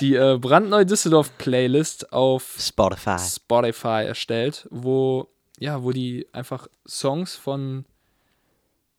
Die 0.00 0.14
äh, 0.14 0.38
brandneu 0.40 0.84
Düsseldorf 0.84 1.36
Playlist 1.38 2.12
auf 2.12 2.56
Spotify. 2.58 3.16
Spotify 3.18 4.04
erstellt, 4.04 4.66
wo 4.70 5.28
ja, 5.58 5.82
wo 5.84 5.92
die 5.92 6.26
einfach 6.32 6.66
Songs 6.86 7.36
von 7.36 7.84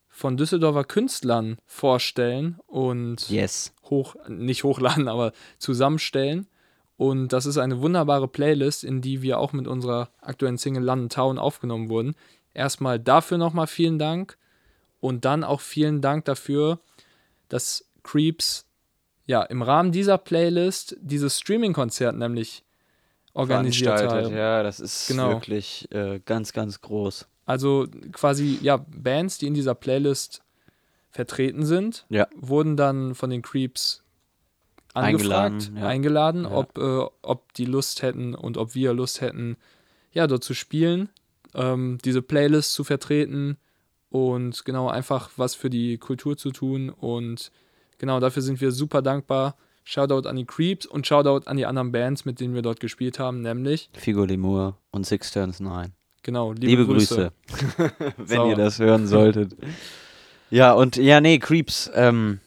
von 0.07 0.37
Düsseldorfer 0.37 0.85
Künstlern 0.85 1.57
vorstellen 1.65 2.59
und 2.67 3.29
Yes. 3.29 3.73
hoch 3.89 4.15
nicht 4.29 4.63
hochladen, 4.63 5.09
aber 5.09 5.33
zusammenstellen. 5.59 6.47
Und 6.95 7.33
das 7.33 7.45
ist 7.45 7.57
eine 7.57 7.81
wunderbare 7.81 8.29
Playlist, 8.29 8.85
in 8.85 9.01
die 9.01 9.21
wir 9.21 9.39
auch 9.39 9.51
mit 9.51 9.67
unserer 9.67 10.11
aktuellen 10.21 10.57
Single 10.57 10.83
London 10.83 11.09
Town 11.09 11.37
aufgenommen 11.37 11.89
wurden. 11.89 12.15
Erstmal 12.53 12.97
dafür 13.01 13.37
nochmal 13.37 13.67
vielen 13.67 13.99
Dank 13.99 14.37
und 15.05 15.25
dann 15.25 15.43
auch 15.43 15.61
vielen 15.61 16.01
Dank 16.01 16.25
dafür, 16.25 16.79
dass 17.49 17.85
Creeps 18.03 18.65
ja 19.25 19.41
im 19.43 19.61
Rahmen 19.61 19.91
dieser 19.91 20.17
Playlist 20.17 20.97
dieses 20.99 21.39
Streaming-Konzert 21.39 22.15
nämlich 22.15 22.63
organisiert 23.33 24.01
haben. 24.03 24.35
Ja, 24.35 24.63
das 24.63 24.79
ist 24.79 25.07
Genau. 25.07 25.29
wirklich 25.29 25.87
äh, 25.91 26.19
ganz, 26.25 26.53
ganz 26.53 26.81
groß. 26.81 27.27
Also 27.45 27.87
quasi, 28.11 28.57
ja, 28.61 28.77
Bands, 28.77 29.37
die 29.37 29.47
in 29.47 29.53
dieser 29.53 29.75
Playlist 29.75 30.41
vertreten 31.11 31.65
sind, 31.65 32.05
Ja. 32.09 32.27
wurden 32.35 32.75
dann 32.77 33.13
von 33.15 33.29
den 33.29 33.41
Creeps 33.41 34.03
angefragt, 34.93 35.53
Eingeladen, 35.53 35.77
ja. 35.77 35.87
eingeladen, 35.87 36.43
Ja. 36.45 36.51
ob, 36.51 36.77
äh, 36.77 37.05
ob 37.21 37.53
die 37.53 37.65
Lust 37.65 38.01
hätten 38.01 38.33
und 38.33 38.57
ob 38.57 38.75
wir 38.75 38.93
Lust 38.93 39.21
hätten, 39.21 39.57
ja, 40.13 40.25
dort 40.27 40.43
zu 40.43 40.53
spielen, 40.53 41.09
ähm, 41.53 41.97
diese 42.03 42.21
Playlist 42.21 42.73
zu 42.73 42.83
vertreten 42.83 43.57
und 44.15 44.63
genau 44.65 44.87
einfach 44.87 45.29
was 45.35 45.55
für 45.55 45.69
die 45.69 45.97
Kultur 45.97 46.37
zu 46.37 46.51
tun. 46.51 46.89
Und 46.89 47.51
genau 47.97 48.19
dafür 48.19 48.41
sind 48.41 48.61
wir 48.61 48.71
super 48.71 49.01
dankbar. 49.01 49.55
Shoutout 49.83 50.27
an 50.27 50.35
die 50.37 50.45
Creeps 50.45 50.85
und 50.85 51.05
Shoutout 51.05 51.47
an 51.47 51.57
die 51.57 51.65
anderen 51.65 51.91
Bands, 51.91 52.23
mit 52.25 52.39
denen 52.39 52.55
wir 52.55 52.61
dort 52.61 52.79
gespielt 52.79 53.19
haben, 53.19 53.41
nämlich, 53.41 53.89
Figo 53.93 54.23
Lemur 54.25 54.77
und 54.91 55.05
Six 55.05 55.31
Turns 55.31 55.59
9. 55.59 55.91
genau, 56.23 56.53
liebe, 56.53 56.65
Liebe, 56.67 56.85
Grüße. 56.87 57.31
Grüße, 57.47 57.93
wenn 58.17 58.27
So. 58.37 58.49
ihr 58.49 58.55
das 58.55 58.79
hören 58.79 59.05
solltet. 59.05 59.55
ja, 60.49 60.73
und 60.73 60.95
ja, 60.95 61.21
nee, 61.21 61.37
Creeps, 61.37 61.91
ähm, 61.93 62.39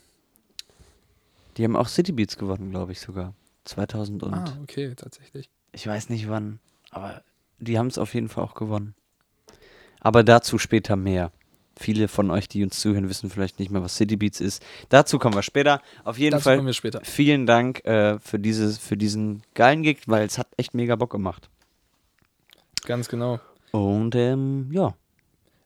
die 1.57 1.65
haben 1.65 1.77
auch 1.77 1.87
City 1.89 2.11
Beats 2.13 2.37
gewonnen, 2.39 2.71
glaube 2.71 2.91
ich 2.93 3.01
sogar. 3.01 3.35
2000 3.67 4.23
und 4.25 4.35
Ah, 4.35 4.59
okay, 4.63 4.95
tatsächlich. 4.97 5.49
ich 5.73 5.87
weiß 5.87 6.09
nicht 6.09 6.29
wann, 6.29 6.59
aber 6.91 7.23
die 7.61 7.79
haben 7.79 7.87
es 7.89 7.99
auf 7.99 8.15
jeden 8.15 8.29
Fall 8.29 8.43
auch 8.43 8.55
gewonnen. 8.55 8.95
Aber 10.01 10.25
dazu 10.25 10.59
später 10.59 10.97
mehr. 10.97 11.31
Viele 11.79 12.09
von 12.09 12.31
euch, 12.31 12.49
die 12.49 12.63
uns 12.65 12.81
zuhören, 12.81 13.09
wissen 13.09 13.31
vielleicht 13.31 13.59
nicht 13.59 13.71
mehr, 13.71 13.83
was 13.83 13.97
City 13.97 14.17
Beats 14.17 14.41
ist. 14.41 14.63
Dazu 14.89 15.19
kommen 15.19 15.35
wir 15.35 15.43
später. 15.43 15.81
Auf 16.05 16.19
jeden 16.19 16.33
Dazu 16.33 16.45
Fall 16.45 16.57
kommen 16.57 16.67
wir 16.67 16.73
später. 16.75 17.01
vielen 17.05 17.47
Dank 17.47 17.85
äh, 17.87 18.19
für, 18.19 18.39
dieses, 18.39 18.79
für 18.79 18.97
diesen 18.97 19.43
geilen 19.55 19.83
Gig, 19.83 19.99
weil 20.07 20.27
es 20.27 20.39
hat 20.39 20.49
echt 20.57 20.75
mega 20.75 20.97
Bock 20.97 21.11
gemacht. 21.11 21.49
Ganz 22.85 23.09
genau. 23.09 23.41
Und 23.73 24.15
ähm, 24.15 24.69
ja, 24.73 24.95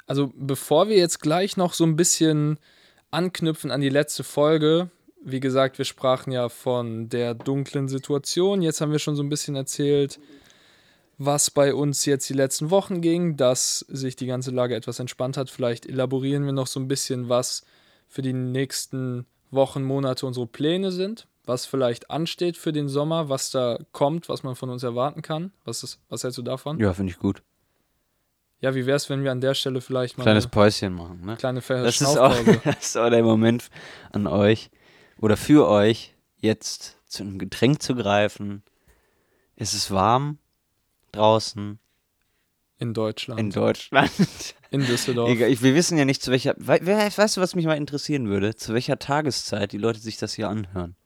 Also 0.06 0.32
bevor 0.34 0.88
wir 0.88 0.96
jetzt 0.96 1.20
gleich 1.20 1.56
noch 1.56 1.72
so 1.72 1.84
ein 1.84 1.96
bisschen 1.96 2.58
anknüpfen 3.10 3.70
an 3.70 3.80
die 3.80 3.88
letzte 3.90 4.24
Folge, 4.24 4.90
wie 5.24 5.40
gesagt, 5.40 5.78
wir 5.78 5.84
sprachen 5.84 6.32
ja 6.32 6.48
von 6.48 7.08
der 7.08 7.34
dunklen 7.34 7.88
Situation. 7.88 8.60
Jetzt 8.60 8.80
haben 8.80 8.90
wir 8.90 8.98
schon 8.98 9.14
so 9.14 9.22
ein 9.22 9.28
bisschen 9.28 9.54
erzählt, 9.54 10.18
was 11.24 11.50
bei 11.50 11.74
uns 11.74 12.04
jetzt 12.04 12.28
die 12.28 12.34
letzten 12.34 12.70
Wochen 12.70 13.00
ging, 13.00 13.36
dass 13.36 13.80
sich 13.88 14.16
die 14.16 14.26
ganze 14.26 14.50
Lage 14.50 14.74
etwas 14.74 14.98
entspannt 14.98 15.36
hat. 15.36 15.50
Vielleicht 15.50 15.86
elaborieren 15.86 16.44
wir 16.44 16.52
noch 16.52 16.66
so 16.66 16.80
ein 16.80 16.88
bisschen, 16.88 17.28
was 17.28 17.64
für 18.08 18.22
die 18.22 18.32
nächsten 18.32 19.26
Wochen, 19.50 19.82
Monate 19.82 20.26
unsere 20.26 20.46
Pläne 20.46 20.90
sind, 20.90 21.26
was 21.44 21.66
vielleicht 21.66 22.10
ansteht 22.10 22.56
für 22.56 22.72
den 22.72 22.88
Sommer, 22.88 23.28
was 23.28 23.50
da 23.50 23.78
kommt, 23.92 24.28
was 24.28 24.42
man 24.42 24.56
von 24.56 24.70
uns 24.70 24.82
erwarten 24.82 25.22
kann. 25.22 25.52
Was, 25.64 25.82
ist, 25.82 26.00
was 26.08 26.24
hältst 26.24 26.38
du 26.38 26.42
davon? 26.42 26.78
ja, 26.80 26.92
finde 26.92 27.12
ich 27.12 27.18
gut. 27.18 27.42
Ja, 28.60 28.74
wie 28.74 28.86
wäre 28.86 28.96
es, 28.96 29.10
wenn 29.10 29.24
wir 29.24 29.32
an 29.32 29.40
der 29.40 29.54
Stelle 29.54 29.80
vielleicht 29.80 30.18
mal 30.18 30.24
Kleines 30.24 30.44
eine 30.44 30.50
Päuschen 30.50 30.94
machen, 30.94 31.20
ne? 31.24 31.36
kleine 31.36 31.60
Das 31.60 32.00
ist, 32.00 32.16
auch, 32.16 32.36
das 32.64 32.78
ist 32.80 32.96
auch 32.96 33.10
der 33.10 33.24
Moment 33.24 33.70
an 34.12 34.26
euch 34.26 34.70
oder 35.18 35.36
für 35.36 35.68
euch, 35.68 36.14
jetzt 36.36 36.96
zu 37.06 37.24
einem 37.24 37.38
Getränk 37.38 37.82
zu 37.82 37.96
greifen. 37.96 38.62
Es 39.56 39.74
ist 39.74 39.90
warm 39.90 40.38
draußen 41.12 41.78
in 42.78 42.94
Deutschland, 42.94 43.38
in 43.38 43.46
in, 43.46 43.52
Deutschland. 43.52 44.10
Düsseldorf. 44.72 45.30
Egal, 45.30 45.50
ich, 45.50 45.62
wir 45.62 45.74
wissen 45.74 45.98
ja 45.98 46.04
nicht, 46.04 46.22
zu 46.22 46.30
welcher. 46.32 46.54
we- 46.58 46.80
Weißt 46.84 47.36
du, 47.36 47.40
was 47.40 47.54
mich 47.54 47.66
mal 47.66 47.76
interessieren 47.76 48.28
würde? 48.28 48.56
Zu 48.56 48.74
welcher 48.74 48.98
Tageszeit 48.98 49.72
die 49.72 49.78
Leute 49.78 50.00
sich 50.00 50.16
das 50.16 50.34
hier 50.34 50.48
anhören? 50.48 50.96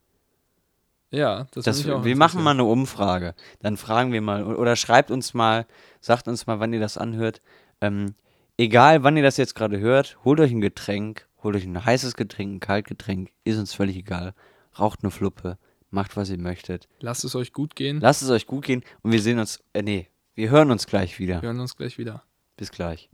Ja, 1.11 1.47
das, 1.53 1.65
Das, 1.65 1.89
auch 1.89 2.05
wir 2.05 2.17
machen 2.17 2.43
mal 2.43 2.51
eine 2.53 2.65
Umfrage. 2.65 3.35
Dann 3.61 3.77
fragen 3.77 4.13
wir 4.13 4.21
mal, 4.23 4.45
oder 4.45 4.75
schreibt 4.77 5.11
uns 5.11 5.35
mal, 5.35 5.67
sagt 6.01 6.29
uns 6.29 6.47
mal, 6.47 6.61
wann 6.61 6.73
ihr 6.73 6.81
das 6.81 6.97
anhört. 6.99 7.43
Ähm, 7.81 8.15
egal, 8.57 9.03
wann 9.03 9.17
ihr 9.17 9.23
das 9.23 9.37
jetzt 9.37 9.55
gerade 9.55 9.79
hört, 9.79 10.19
holt 10.25 10.41
euch 10.41 10.51
ein 10.53 10.61
Getränk, 10.61 11.29
holt 11.43 11.57
euch 11.57 11.65
ein 11.65 11.85
heißes 11.85 12.15
Getränk, 12.17 12.55
ein 12.55 12.61
Kaltgetränk, 12.61 13.31
ist 13.45 13.59
uns 13.59 13.75
völlig 13.75 13.97
egal. 13.97 14.35
Raucht 14.79 15.01
eine 15.03 15.11
Fluppe, 15.11 15.59
macht, 15.91 16.17
was 16.17 16.31
ihr 16.31 16.39
möchtet. 16.39 16.89
Lasst 17.01 17.25
es 17.25 17.35
euch 17.35 17.53
gut 17.53 17.77
gehen. 17.77 18.01
Lasst 18.01 18.23
es 18.23 18.31
euch 18.31 18.47
gut 18.47 18.65
gehen 18.65 18.83
und 19.03 19.13
wir 19.13 19.21
sehen 19.21 19.39
uns, 19.39 19.61
äh, 19.73 19.83
nee, 19.83 20.09
wir 20.35 20.51
hören 20.51 20.71
uns 20.71 20.87
gleich 20.87 21.19
wieder. 21.19 21.43
Wir 21.43 21.49
hören 21.49 21.61
uns 21.61 21.77
gleich 21.77 21.99
wieder. 21.99 22.23
Bis 22.57 22.71
gleich. 22.71 23.09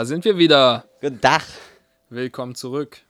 Da 0.00 0.06
sind 0.06 0.24
wir 0.24 0.38
wieder. 0.38 0.86
guten 1.02 1.20
Tag. 1.20 1.42
Willkommen 2.08 2.54
zurück. 2.54 3.02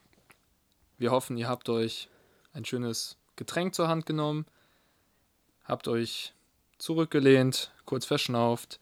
Wir 0.99 1.13
hoffen, 1.13 1.37
ihr 1.37 1.47
habt 1.47 1.69
euch 1.69 2.09
ein 2.53 2.65
schönes 2.65 3.17
Getränk 3.37 3.77
zur 3.77 3.87
Hand 3.87 4.07
genommen, 4.07 4.45
habt 5.63 5.87
euch 5.87 6.35
zurückgelehnt, 6.79 7.71
kurz 7.85 8.07
verschnauft. 8.07 8.81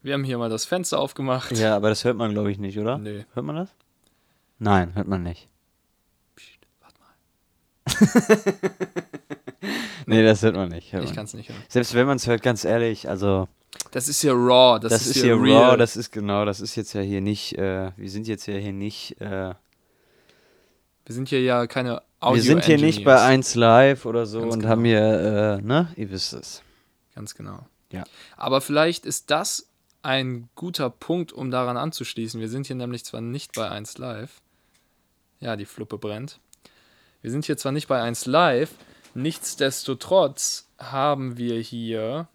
Wir 0.00 0.14
haben 0.14 0.24
hier 0.24 0.38
mal 0.38 0.48
das 0.48 0.64
Fenster 0.64 0.98
aufgemacht. 0.98 1.54
Ja, 1.58 1.76
aber 1.76 1.90
das 1.90 2.04
hört 2.04 2.16
man, 2.16 2.30
glaube 2.30 2.50
ich, 2.50 2.56
nicht, 2.56 2.78
oder? 2.78 2.96
Nee. 2.96 3.26
Hört 3.34 3.44
man 3.44 3.56
das? 3.56 3.74
Nein, 4.58 4.94
hört 4.94 5.08
man 5.08 5.22
nicht. 5.22 5.50
Psst, 6.36 6.60
warte 6.80 6.98
mal. 6.98 8.54
Nee, 10.06 10.22
das 10.22 10.42
hört 10.42 10.56
man 10.56 10.70
nicht. 10.70 10.94
Hört 10.94 11.04
Ich 11.04 11.12
kann 11.14 11.26
es 11.26 11.34
nicht 11.34 11.50
hören. 11.50 11.58
nicht. 11.58 11.72
Selbst 11.72 11.92
wenn 11.92 12.06
man 12.06 12.16
es 12.16 12.26
hört, 12.26 12.42
ganz 12.42 12.64
ehrlich, 12.64 13.06
also 13.06 13.48
Das 13.90 14.08
ist 14.08 14.20
hier 14.20 14.32
raw. 14.32 14.78
Das, 14.80 14.92
das, 14.92 15.06
ist 15.06 15.22
hier 15.22 15.34
raw, 15.36 15.76
das 15.76 15.96
ist 15.96 16.10
genau, 16.10 16.44
das 16.44 16.60
ist 16.60 16.74
jetzt 16.76 16.92
ja 16.94 17.00
hier 17.00 17.20
nicht, 17.20 17.56
äh, 17.58 17.92
wir 17.96 18.10
sind 18.10 18.26
jetzt 18.26 18.46
ja 18.46 18.54
hier 18.54 18.72
nicht, 18.72 19.20
äh, 19.20 19.54
wir 21.06 21.14
sind 21.14 21.28
hier 21.28 21.42
ja 21.42 21.66
keine 21.66 22.02
Audio 22.20 22.36
wir 22.36 22.42
sind 22.42 22.64
hier 22.64 22.78
nicht 22.78 23.04
bei 23.04 23.12
Engineers. 23.12 23.28
1 23.28 23.54
Live 23.56 24.06
oder 24.06 24.26
so 24.26 24.40
Ganz 24.40 24.54
und 24.54 24.60
genau. 24.60 24.70
haben 24.72 24.84
hier, 24.84 25.58
äh, 25.60 25.62
ne, 25.62 25.92
ihr 25.96 26.10
wisst 26.10 26.32
es. 26.32 26.62
Ganz 27.14 27.34
genau. 27.34 27.66
Ja. 27.92 28.04
Aber 28.36 28.60
vielleicht 28.60 29.06
ist 29.06 29.30
das 29.30 29.68
ein 30.02 30.48
guter 30.54 30.90
Punkt, 30.90 31.32
um 31.32 31.50
daran 31.50 31.76
anzuschließen. 31.76 32.40
Wir 32.40 32.48
sind 32.48 32.66
hier 32.66 32.76
nämlich 32.76 33.04
zwar 33.04 33.20
nicht 33.20 33.52
bei 33.54 33.68
1 33.70 33.98
Live. 33.98 34.40
Ja, 35.40 35.56
die 35.56 35.66
Fluppe 35.66 35.98
brennt. 35.98 36.40
Wir 37.22 37.30
sind 37.30 37.44
hier 37.44 37.56
zwar 37.56 37.72
nicht 37.72 37.88
bei 37.88 38.00
1 38.02 38.26
Live, 38.26 38.70
nichtsdestotrotz 39.14 40.68
haben 40.78 41.36
wir 41.38 41.58
hier 41.60 42.28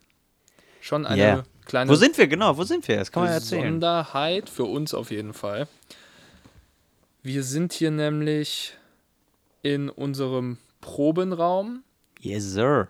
schon 0.90 1.06
eine 1.06 1.22
Yeah. 1.22 1.44
kleine 1.66 1.90
Wo 1.90 1.96
sind 1.96 2.18
wir 2.18 2.28
genau? 2.28 2.58
Wo 2.58 2.64
sind 2.64 2.88
wir? 2.88 2.98
Das 2.98 3.12
kann 3.12 3.24
man 3.24 3.32
erzählen. 3.32 3.62
Besonderheit 3.64 4.50
für 4.50 4.66
uns 4.66 4.94
auf 4.94 5.12
jeden 5.12 5.34
Fall. 5.34 5.68
Wir 7.24 7.44
sind 7.44 7.74
hier 7.74 7.92
nämlich 7.92 8.74
in 9.62 9.90
unserem 9.90 10.58
Probenraum 10.82 11.84
Yes, 12.20 12.44
sir. 12.52 12.90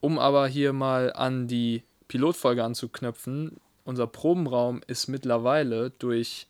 um 0.00 0.18
aber 0.18 0.46
hier 0.46 0.72
mal 0.72 1.12
an 1.12 1.48
die 1.48 1.82
Pilotfolge 2.08 2.62
anzuknüpfen, 2.64 3.56
unser 3.84 4.06
Probenraum 4.06 4.82
ist 4.86 5.08
mittlerweile 5.08 5.90
durch, 5.90 6.46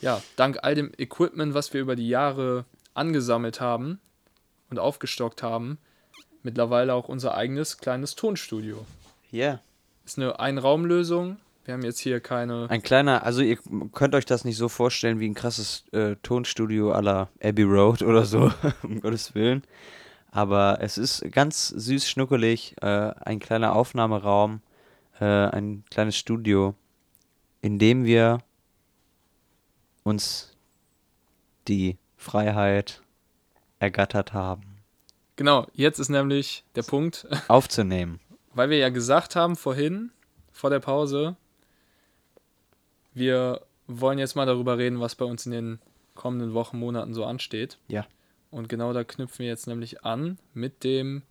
ja, 0.00 0.20
dank 0.36 0.58
all 0.62 0.74
dem 0.74 0.92
Equipment, 0.98 1.54
was 1.54 1.72
wir 1.72 1.80
über 1.80 1.96
die 1.96 2.08
Jahre 2.08 2.64
angesammelt 2.94 3.60
haben 3.60 4.00
und 4.70 4.78
aufgestockt 4.78 5.42
haben, 5.42 5.78
mittlerweile 6.42 6.92
auch 6.94 7.08
unser 7.08 7.34
eigenes 7.34 7.78
kleines 7.78 8.14
Tonstudio. 8.16 8.84
Ja. 9.30 9.60
Ist 10.08 10.16
eine 10.16 10.40
Einraumlösung. 10.40 11.36
Wir 11.66 11.74
haben 11.74 11.82
jetzt 11.82 11.98
hier 11.98 12.20
keine. 12.20 12.70
Ein 12.70 12.80
kleiner, 12.80 13.24
also 13.24 13.42
ihr 13.42 13.58
könnt 13.92 14.14
euch 14.14 14.24
das 14.24 14.42
nicht 14.42 14.56
so 14.56 14.70
vorstellen 14.70 15.20
wie 15.20 15.28
ein 15.28 15.34
krasses 15.34 15.84
äh, 15.92 16.16
Tonstudio 16.22 16.94
à 16.94 17.02
la 17.02 17.28
Abbey 17.42 17.64
Road 17.64 18.00
oder 18.00 18.24
so, 18.24 18.50
um 18.82 19.02
Gottes 19.02 19.34
Willen. 19.34 19.64
Aber 20.30 20.78
es 20.80 20.96
ist 20.96 21.30
ganz 21.30 21.68
süß 21.68 22.08
schnuckelig, 22.08 22.74
äh, 22.80 22.86
ein 23.20 23.38
kleiner 23.38 23.76
Aufnahmeraum, 23.76 24.62
äh, 25.20 25.26
ein 25.26 25.84
kleines 25.90 26.16
Studio, 26.16 26.74
in 27.60 27.78
dem 27.78 28.06
wir 28.06 28.38
uns 30.04 30.56
die 31.68 31.98
Freiheit 32.16 33.02
ergattert 33.78 34.32
haben, 34.32 34.78
Genau, 35.38 35.68
jetzt 35.72 36.00
ist 36.00 36.08
nämlich 36.08 36.64
der 36.74 36.82
Punkt, 36.82 37.28
aufzunehmen. 37.46 38.18
Weil 38.58 38.70
wir 38.70 38.78
ja 38.78 38.88
gesagt 38.88 39.36
haben 39.36 39.54
vorhin, 39.54 40.10
vor 40.50 40.68
der 40.68 40.80
Pause, 40.80 41.36
wir 43.14 43.62
wollen 43.86 44.18
jetzt 44.18 44.34
mal 44.34 44.46
darüber 44.46 44.78
reden, 44.78 44.98
was 44.98 45.14
bei 45.14 45.24
uns 45.24 45.46
in 45.46 45.52
den 45.52 45.78
kommenden 46.16 46.54
Wochen, 46.54 46.76
Monaten 46.76 47.14
so 47.14 47.24
ansteht. 47.24 47.78
Ja. 47.86 48.04
Und 48.50 48.68
genau 48.68 48.92
da 48.92 49.04
knüpfen 49.04 49.44
wir 49.44 49.46
jetzt 49.46 49.68
nämlich 49.68 50.04
an 50.04 50.38
mit 50.54 50.82
dem 50.82 51.22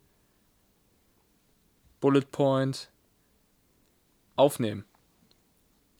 Bullet 2.00 2.24
Point 2.32 2.88
aufnehmen. 4.36 4.86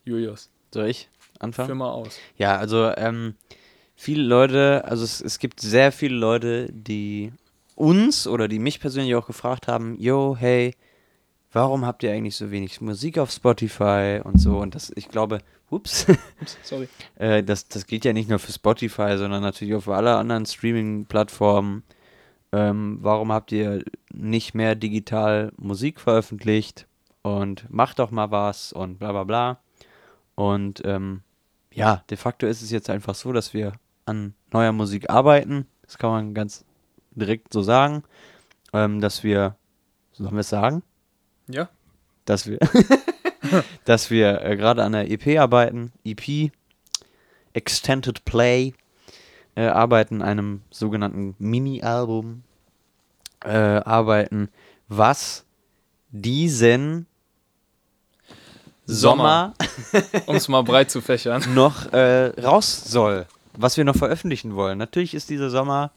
Julius, 0.07 0.49
Soll 0.73 0.87
ich 0.87 1.11
anfangen? 1.41 1.67
führ 1.67 1.75
mal 1.75 1.91
aus. 1.91 2.19
Ja, 2.38 2.57
also 2.57 2.91
ähm, 2.97 3.35
viele 3.97 4.23
Leute, 4.23 4.83
also 4.87 5.05
es, 5.05 5.21
es 5.21 5.38
gibt 5.38 5.61
sehr 5.61 5.93
viele 5.93 6.17
Leute, 6.17 6.73
die 6.73 7.35
uns 7.75 8.27
oder 8.27 8.49
die 8.49 8.59
mich 8.59 8.81
persönlich 8.81 9.14
auch 9.14 9.27
gefragt 9.27 9.69
haben, 9.69 10.01
yo, 10.01 10.35
hey, 10.35 10.75
warum 11.52 11.87
habt 11.87 12.02
ihr 12.02 12.12
eigentlich 12.12 12.37
so 12.37 12.50
wenig 12.50 12.80
Musik 12.80 13.18
auf 13.18 13.30
Spotify 13.30 14.20
und 14.22 14.40
so? 14.40 14.58
Und 14.58 14.74
das, 14.74 14.92
ich 14.94 15.08
glaube, 15.08 15.38
ups, 15.70 16.06
Sorry. 16.62 16.88
äh, 17.16 17.42
das, 17.42 17.68
das 17.68 17.87
geht 17.87 18.04
ja 18.04 18.12
nicht 18.12 18.28
nur 18.28 18.38
für 18.38 18.52
Spotify, 18.52 19.16
sondern 19.16 19.42
natürlich 19.42 19.74
auch 19.74 19.82
für 19.82 19.96
alle 19.96 20.16
anderen 20.16 20.46
Streaming-Plattformen. 20.46 21.82
Ähm, 22.52 22.98
warum 23.02 23.32
habt 23.32 23.52
ihr 23.52 23.84
nicht 24.12 24.54
mehr 24.54 24.74
digital 24.74 25.52
Musik 25.56 26.00
veröffentlicht? 26.00 26.87
Und 27.22 27.68
macht 27.68 27.98
doch 27.98 28.11
mal 28.11 28.30
was 28.30 28.72
und 28.72 28.98
bla 28.98 29.12
bla 29.12 29.24
bla. 29.24 29.58
Und 30.34 30.80
ähm, 30.84 31.22
ja, 31.74 32.04
de 32.08 32.16
facto 32.16 32.46
ist 32.46 32.62
es 32.62 32.70
jetzt 32.70 32.88
einfach 32.88 33.14
so, 33.14 33.32
dass 33.32 33.52
wir 33.52 33.72
an 34.06 34.34
neuer 34.52 34.72
Musik 34.72 35.11
arbeiten. 35.11 35.66
Das 35.82 35.98
kann 35.98 36.11
man 36.11 36.32
ganz 36.32 36.64
direkt 37.11 37.52
so 37.52 37.62
sagen. 37.62 38.04
Ähm, 38.72 39.00
dass 39.00 39.24
wir, 39.24 39.56
sollen 40.12 40.32
wir 40.32 40.40
es 40.40 40.48
sagen? 40.48 40.82
Ja, 41.48 41.68
Dass 42.24 42.46
wir, 42.46 42.58
dass 43.84 44.11
wir 44.11 44.42
äh, 44.42 44.56
gerade 44.56 44.84
an 44.84 44.92
der 44.92 45.11
EP 45.11 45.38
arbeiten. 45.38 45.92
EP, 46.04 46.50
Extended 47.54 48.24
Play, 48.24 48.74
äh, 49.54 49.66
arbeiten, 49.66 50.22
einem 50.22 50.62
sogenannten 50.70 51.34
Mini-Album, 51.38 52.42
äh, 53.44 53.48
arbeiten, 53.48 54.50
was 54.88 55.44
diesen 56.11 57.06
Sommer 58.87 59.54
um 60.26 60.37
es 60.37 60.48
mal 60.48 60.62
breit 60.62 60.90
zu 60.90 61.00
fächern. 61.00 61.42
noch 61.54 61.92
äh, 61.92 62.28
raus 62.40 62.84
soll, 62.84 63.26
was 63.54 63.76
wir 63.76 63.84
noch 63.84 63.96
veröffentlichen 63.96 64.54
wollen. 64.54 64.78
Natürlich 64.78 65.14
ist 65.14 65.28
dieser 65.28 65.50
Sommer 65.50 65.92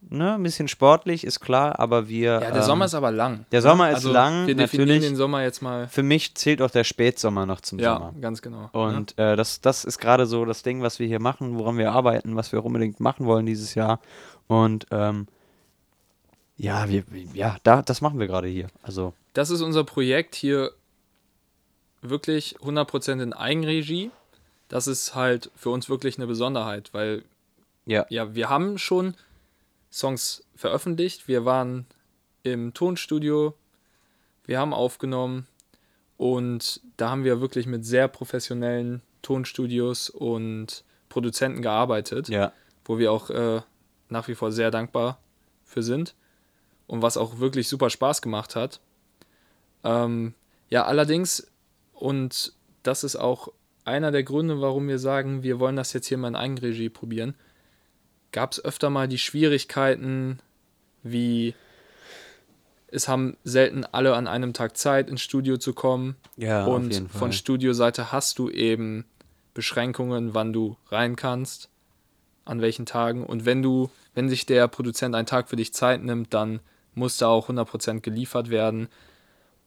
ne, 0.00 0.34
ein 0.34 0.42
bisschen 0.42 0.68
sportlich, 0.68 1.24
ist 1.24 1.40
klar, 1.40 1.78
aber 1.78 2.08
wir. 2.08 2.32
Ja, 2.32 2.40
der 2.40 2.56
ähm, 2.56 2.62
Sommer 2.62 2.84
ist 2.86 2.94
aber 2.94 3.10
lang. 3.10 3.44
der 3.52 3.62
Sommer 3.62 3.90
ist 3.90 3.96
also 3.96 4.12
lang, 4.12 4.46
Wir 4.46 4.54
definieren 4.54 4.88
natürlich. 4.88 5.10
den 5.10 5.16
Sommer 5.16 5.42
jetzt 5.42 5.60
mal. 5.62 5.88
Für 5.88 6.02
mich 6.02 6.34
zählt 6.34 6.62
auch 6.62 6.70
der 6.70 6.84
Spätsommer 6.84 7.46
noch 7.46 7.60
zum 7.60 7.78
Ja, 7.78 7.94
Sommer. 7.94 8.14
ganz 8.20 8.42
genau. 8.42 8.68
Und 8.72 9.18
äh, 9.18 9.36
das, 9.36 9.60
das 9.60 9.84
ist 9.84 9.98
gerade 9.98 10.26
so 10.26 10.44
das 10.44 10.62
Ding, 10.62 10.82
was 10.82 10.98
wir 10.98 11.06
hier 11.06 11.20
machen, 11.20 11.58
woran 11.58 11.76
wir 11.78 11.92
arbeiten, 11.92 12.36
was 12.36 12.52
wir 12.52 12.60
auch 12.60 12.64
unbedingt 12.64 13.00
machen 13.00 13.26
wollen 13.26 13.46
dieses 13.46 13.74
Jahr. 13.74 14.00
Und 14.46 14.86
ähm, 14.90 15.26
ja, 16.56 16.88
wir, 16.88 17.04
ja, 17.34 17.56
da, 17.62 17.82
das 17.82 18.00
machen 18.00 18.18
wir 18.18 18.26
gerade 18.26 18.48
hier. 18.48 18.66
Also, 18.82 19.14
Das 19.32 19.50
ist 19.50 19.60
unser 19.62 19.84
Projekt 19.84 20.34
hier 20.34 20.72
wirklich 22.02 22.56
100% 22.62 23.22
in 23.22 23.32
Eigenregie. 23.32 24.10
Das 24.68 24.86
ist 24.86 25.14
halt 25.14 25.50
für 25.56 25.70
uns 25.70 25.88
wirklich 25.88 26.18
eine 26.18 26.26
Besonderheit, 26.26 26.90
weil 26.92 27.22
ja. 27.86 28.04
ja, 28.10 28.34
wir 28.34 28.50
haben 28.50 28.76
schon 28.78 29.14
Songs 29.92 30.44
veröffentlicht. 30.54 31.28
Wir 31.28 31.44
waren 31.44 31.86
im 32.42 32.74
Tonstudio, 32.74 33.54
wir 34.44 34.58
haben 34.58 34.72
aufgenommen 34.72 35.46
und 36.16 36.80
da 36.96 37.10
haben 37.10 37.24
wir 37.24 37.40
wirklich 37.40 37.66
mit 37.66 37.84
sehr 37.84 38.08
professionellen 38.08 39.02
Tonstudios 39.22 40.10
und 40.10 40.84
Produzenten 41.08 41.62
gearbeitet, 41.62 42.28
Ja. 42.28 42.52
wo 42.84 42.98
wir 42.98 43.12
auch 43.12 43.30
äh, 43.30 43.60
nach 44.08 44.28
wie 44.28 44.34
vor 44.34 44.52
sehr 44.52 44.70
dankbar 44.70 45.18
für 45.64 45.82
sind 45.82 46.14
und 46.86 47.02
was 47.02 47.16
auch 47.16 47.38
wirklich 47.38 47.68
super 47.68 47.90
Spaß 47.90 48.22
gemacht 48.22 48.56
hat. 48.56 48.80
Ähm, 49.84 50.34
ja, 50.70 50.84
allerdings, 50.84 51.46
und 51.92 52.52
das 52.82 53.04
ist 53.04 53.16
auch 53.16 53.48
einer 53.84 54.10
der 54.10 54.22
Gründe, 54.22 54.60
warum 54.60 54.88
wir 54.88 54.98
sagen, 54.98 55.42
wir 55.42 55.58
wollen 55.60 55.76
das 55.76 55.92
jetzt 55.92 56.06
hier 56.06 56.18
mal 56.18 56.28
in 56.28 56.36
Eigenregie 56.36 56.88
probieren, 56.90 57.34
gab 58.32 58.52
es 58.52 58.64
öfter 58.64 58.90
mal 58.90 59.08
die 59.08 59.18
Schwierigkeiten, 59.18 60.40
wie 61.02 61.54
es 62.90 63.08
haben 63.08 63.36
selten 63.44 63.84
alle 63.84 64.14
an 64.14 64.26
einem 64.26 64.52
Tag 64.52 64.76
Zeit, 64.76 65.10
ins 65.10 65.20
Studio 65.20 65.58
zu 65.58 65.74
kommen. 65.74 66.16
Ja, 66.36 66.64
auf 66.64 66.74
und 66.74 66.92
jeden 66.92 67.08
Fall. 67.08 67.18
von 67.18 67.32
Studioseite 67.32 68.12
hast 68.12 68.38
du 68.38 68.48
eben 68.48 69.04
Beschränkungen, 69.54 70.34
wann 70.34 70.52
du 70.52 70.76
rein 70.88 71.16
kannst, 71.16 71.68
an 72.44 72.60
welchen 72.60 72.86
Tagen. 72.86 73.24
Und 73.24 73.44
wenn 73.44 73.62
du, 73.62 73.90
wenn 74.14 74.28
sich 74.28 74.46
der 74.46 74.68
Produzent 74.68 75.14
einen 75.14 75.26
Tag 75.26 75.48
für 75.48 75.56
dich 75.56 75.74
Zeit 75.74 76.02
nimmt, 76.02 76.32
dann 76.32 76.60
muss 76.94 77.18
da 77.18 77.28
auch 77.28 77.50
100% 77.50 78.00
geliefert 78.00 78.50
werden. 78.50 78.88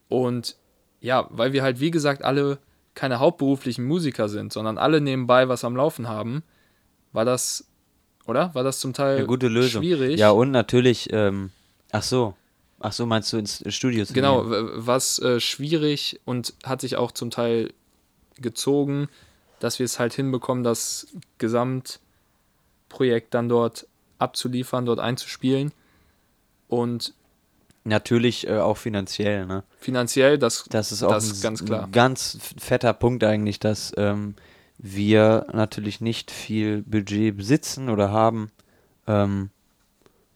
Und 0.09 0.57
ja, 0.99 1.27
weil 1.29 1.53
wir 1.53 1.63
halt, 1.63 1.79
wie 1.79 1.91
gesagt, 1.91 2.23
alle 2.23 2.57
keine 2.93 3.19
hauptberuflichen 3.19 3.85
Musiker 3.85 4.29
sind, 4.29 4.51
sondern 4.51 4.77
alle 4.77 4.99
nebenbei 4.99 5.47
was 5.47 5.63
am 5.63 5.75
Laufen 5.75 6.07
haben, 6.07 6.43
war 7.13 7.25
das, 7.25 7.70
oder? 8.27 8.53
War 8.55 8.63
das 8.63 8.79
zum 8.79 8.93
Teil 8.93 9.17
Eine 9.17 9.27
gute 9.27 9.47
Lösung. 9.47 9.81
schwierig. 9.81 10.19
Ja, 10.19 10.31
und 10.31 10.51
natürlich, 10.51 11.09
ähm, 11.11 11.51
ach 11.91 12.03
so, 12.03 12.35
ach 12.79 12.93
so, 12.93 13.05
meinst 13.05 13.31
du 13.33 13.37
ins 13.37 13.63
Studio 13.73 14.05
zu 14.05 14.13
Genau, 14.13 14.43
gehen? 14.43 14.51
w- 14.51 14.69
was 14.75 15.19
äh, 15.19 15.39
schwierig 15.39 16.19
und 16.25 16.53
hat 16.63 16.81
sich 16.81 16.95
auch 16.97 17.11
zum 17.11 17.29
Teil 17.31 17.73
gezogen, 18.37 19.07
dass 19.59 19.77
wir 19.79 19.85
es 19.85 19.99
halt 19.99 20.13
hinbekommen, 20.13 20.63
das 20.63 21.07
Gesamtprojekt 21.37 23.33
dann 23.33 23.49
dort 23.49 23.87
abzuliefern, 24.19 24.85
dort 24.85 24.99
einzuspielen. 24.99 25.71
Und 26.67 27.13
Natürlich 27.83 28.47
äh, 28.47 28.59
auch 28.59 28.77
finanziell, 28.77 29.47
ne? 29.47 29.63
finanziell, 29.79 30.37
das, 30.37 30.65
Das 30.69 30.91
ist 30.91 31.01
auch 31.01 31.09
Das 31.11 31.31
ein, 31.37 31.41
ganz 31.41 31.65
klar. 31.65 31.85
ein 31.85 31.91
ganz 31.91 32.37
fetter 32.59 32.93
Punkt 32.93 33.23
eigentlich, 33.23 33.59
dass 33.59 33.91
ähm, 33.97 34.35
wir 34.83 35.45
natürlich 35.53 36.01
nicht 36.01 36.31
viel 36.31 36.81
Budget 36.81 37.37
besitzen 37.37 37.87
oder 37.87 38.11
haben, 38.11 38.51
ähm, 39.05 39.51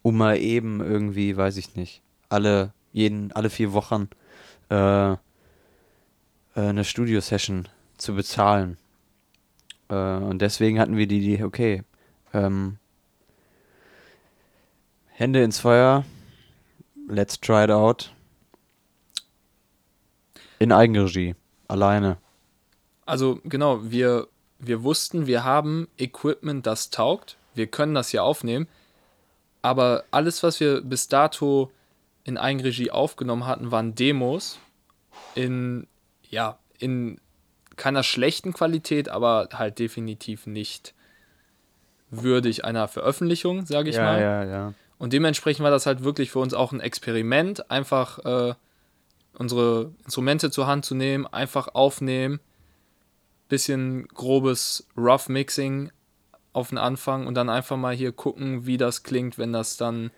um 0.04 0.18
mal 0.18 0.38
eben 0.38 0.82
irgendwie, 0.82 1.36
weiß 1.36 1.58
ich 1.58 1.76
nicht, 1.76 2.04
alle, 2.30 2.72
jeden, 2.94 3.32
alle 3.32 3.50
vier 3.50 3.74
Wochen 3.74 4.08
äh, 4.70 5.14
äh, 5.14 5.18
eine 6.54 6.84
Studio-Session 6.84 7.68
zu 7.98 8.14
bezahlen. 8.14 8.78
Äh, 9.90 9.96
und 9.96 10.44
deswegen 10.44 10.80
hatten 10.80 10.96
wir 10.96 11.08
die 11.08 11.18
Idee, 11.20 11.44
okay, 11.44 11.84
ähm, 12.32 12.78
Hände 15.08 15.44
ins 15.44 15.60
Feuer, 15.60 16.06
let's 17.08 17.40
try 17.40 17.64
it 17.64 17.72
out. 17.72 18.14
In 20.60 20.72
Eigenregie, 20.72 21.36
alleine. 21.68 22.18
also 23.06 23.40
genau, 23.44 23.80
wir, 23.84 24.28
wir 24.60 24.84
wussten, 24.84 25.28
wir 25.28 25.44
haben 25.44 25.88
Equipment, 25.98 26.66
das 26.66 26.90
taugt, 26.90 27.38
wir 27.54 27.68
können 27.68 27.94
das 27.94 28.10
hier 28.10 28.24
aufnehmen, 28.24 28.68
aber 29.62 30.04
alles, 30.12 30.44
was 30.44 30.60
wir 30.60 30.82
bis 30.82 31.08
dato 31.08 31.72
in 32.24 32.38
Eigenregie 32.38 32.92
aufgenommen 32.92 33.46
hatten, 33.46 33.72
waren 33.72 33.96
Demos 33.96 34.60
in, 35.36 35.88
ja, 36.30 36.58
in 36.80 37.20
keiner 37.76 38.04
schlechten 38.04 38.54
Qualität, 38.54 39.10
aber 39.10 39.50
halt 39.54 39.80
definitiv 39.80 40.48
nicht 40.48 40.94
würdig 42.10 42.64
einer 42.64 42.88
Veröffentlichung, 42.88 43.66
sage 43.66 43.90
ich 43.90 43.96
ja, 43.96 44.04
mal. 44.04 44.22
ja, 44.22 44.44
ja. 44.44 44.74
Und 44.98 45.14
dementsprechend 45.14 45.64
war 45.64 45.72
das 45.72 45.86
halt 45.86 46.04
wirklich 46.04 46.32
für 46.32 46.40
uns 46.40 46.54
auch 46.54 46.72
ein 46.72 46.80
Experiment, 46.80 47.70
einfach 47.70 48.20
äh, 48.20 48.54
unsere 49.34 49.92
Instrumente 50.06 50.52
zur 50.52 50.68
Hand 50.68 50.86
zu 50.86 50.96
nehmen, 50.96 51.28
einfach 51.28 51.70
aufnehmen, 51.74 52.40
bisschen 53.48 54.08
grobes 54.10 54.88
Rough 54.98 55.30
Mixing 55.30 55.92
auf 56.54 56.70
den 56.70 56.78
Anfang 56.78 57.28
und 57.28 57.36
dann 57.36 57.50
einfach 57.50 57.78
mal 57.78 57.94
hier 57.96 58.12
gucken, 58.12 58.66
wie 58.66 58.78
das 58.78 59.04
klingt, 59.04 59.38
wenn 59.38 59.54
das 59.54 59.78
dann 59.78 60.12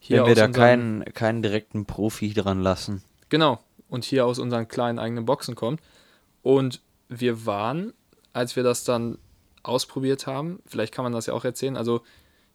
hier 0.00 0.18
Wenn 0.18 0.26
wir 0.26 0.32
aus 0.32 0.38
da 0.38 0.44
unseren- 0.46 0.62
keinen, 0.62 1.04
keinen 1.14 1.42
direkten 1.42 1.86
Profi 1.86 2.32
dran 2.32 2.60
lassen. 2.62 3.02
Genau. 3.28 3.60
Und 3.88 4.04
hier 4.04 4.24
aus 4.26 4.38
unseren 4.38 4.68
kleinen 4.68 4.98
eigenen 4.98 5.24
Boxen 5.26 5.54
kommt. 5.54 5.80
Und 6.42 6.80
wir 7.08 7.44
waren, 7.46 7.92
als 8.32 8.56
wir 8.56 8.62
das 8.62 8.84
dann 8.84 9.18
ausprobiert 9.62 10.26
haben, 10.26 10.60
vielleicht 10.66 10.94
kann 10.94 11.04
man 11.04 11.12
das 11.12 11.26
ja 11.26 11.34
auch 11.34 11.44
erzählen, 11.44 11.76
also 11.76 12.02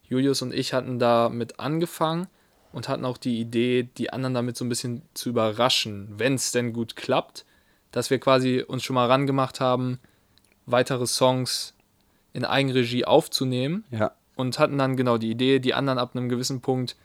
Julius 0.03 0.41
und 0.41 0.53
ich 0.53 0.73
hatten 0.73 0.99
damit 0.99 1.59
angefangen 1.59 2.27
und 2.71 2.89
hatten 2.89 3.05
auch 3.05 3.17
die 3.17 3.39
Idee, 3.39 3.83
die 3.83 4.11
anderen 4.11 4.33
damit 4.33 4.57
so 4.57 4.65
ein 4.65 4.69
bisschen 4.69 5.03
zu 5.13 5.29
überraschen, 5.29 6.09
wenn 6.17 6.33
es 6.33 6.51
denn 6.51 6.73
gut 6.73 6.95
klappt, 6.95 7.45
dass 7.91 8.09
wir 8.09 8.19
quasi 8.19 8.63
uns 8.65 8.83
schon 8.83 8.95
mal 8.95 9.07
rangemacht 9.07 9.59
haben, 9.59 9.99
weitere 10.65 11.07
Songs 11.07 11.73
in 12.33 12.45
Eigenregie 12.45 13.05
aufzunehmen 13.05 13.85
Ja, 13.89 14.11
und 14.35 14.59
hatten 14.59 14.77
dann 14.77 14.95
genau 14.95 15.17
die 15.17 15.31
Idee, 15.31 15.59
die 15.59 15.73
anderen 15.73 15.97
ab 15.97 16.15
einem 16.15 16.29
gewissen 16.29 16.61
Punkt 16.61 16.95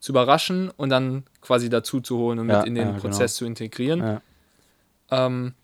zu 0.00 0.12
überraschen 0.12 0.70
und 0.70 0.90
dann 0.90 1.24
quasi 1.40 1.68
dazu 1.68 2.00
zu 2.00 2.18
holen 2.18 2.38
und 2.38 2.48
Ja, 2.48 2.58
mit 2.58 2.66
in 2.66 2.74
den 2.74 2.88
ja, 2.88 2.98
Prozess 2.98 3.36
zu 3.36 3.44
integrieren. 3.44 4.20
Ähm, 5.10 5.54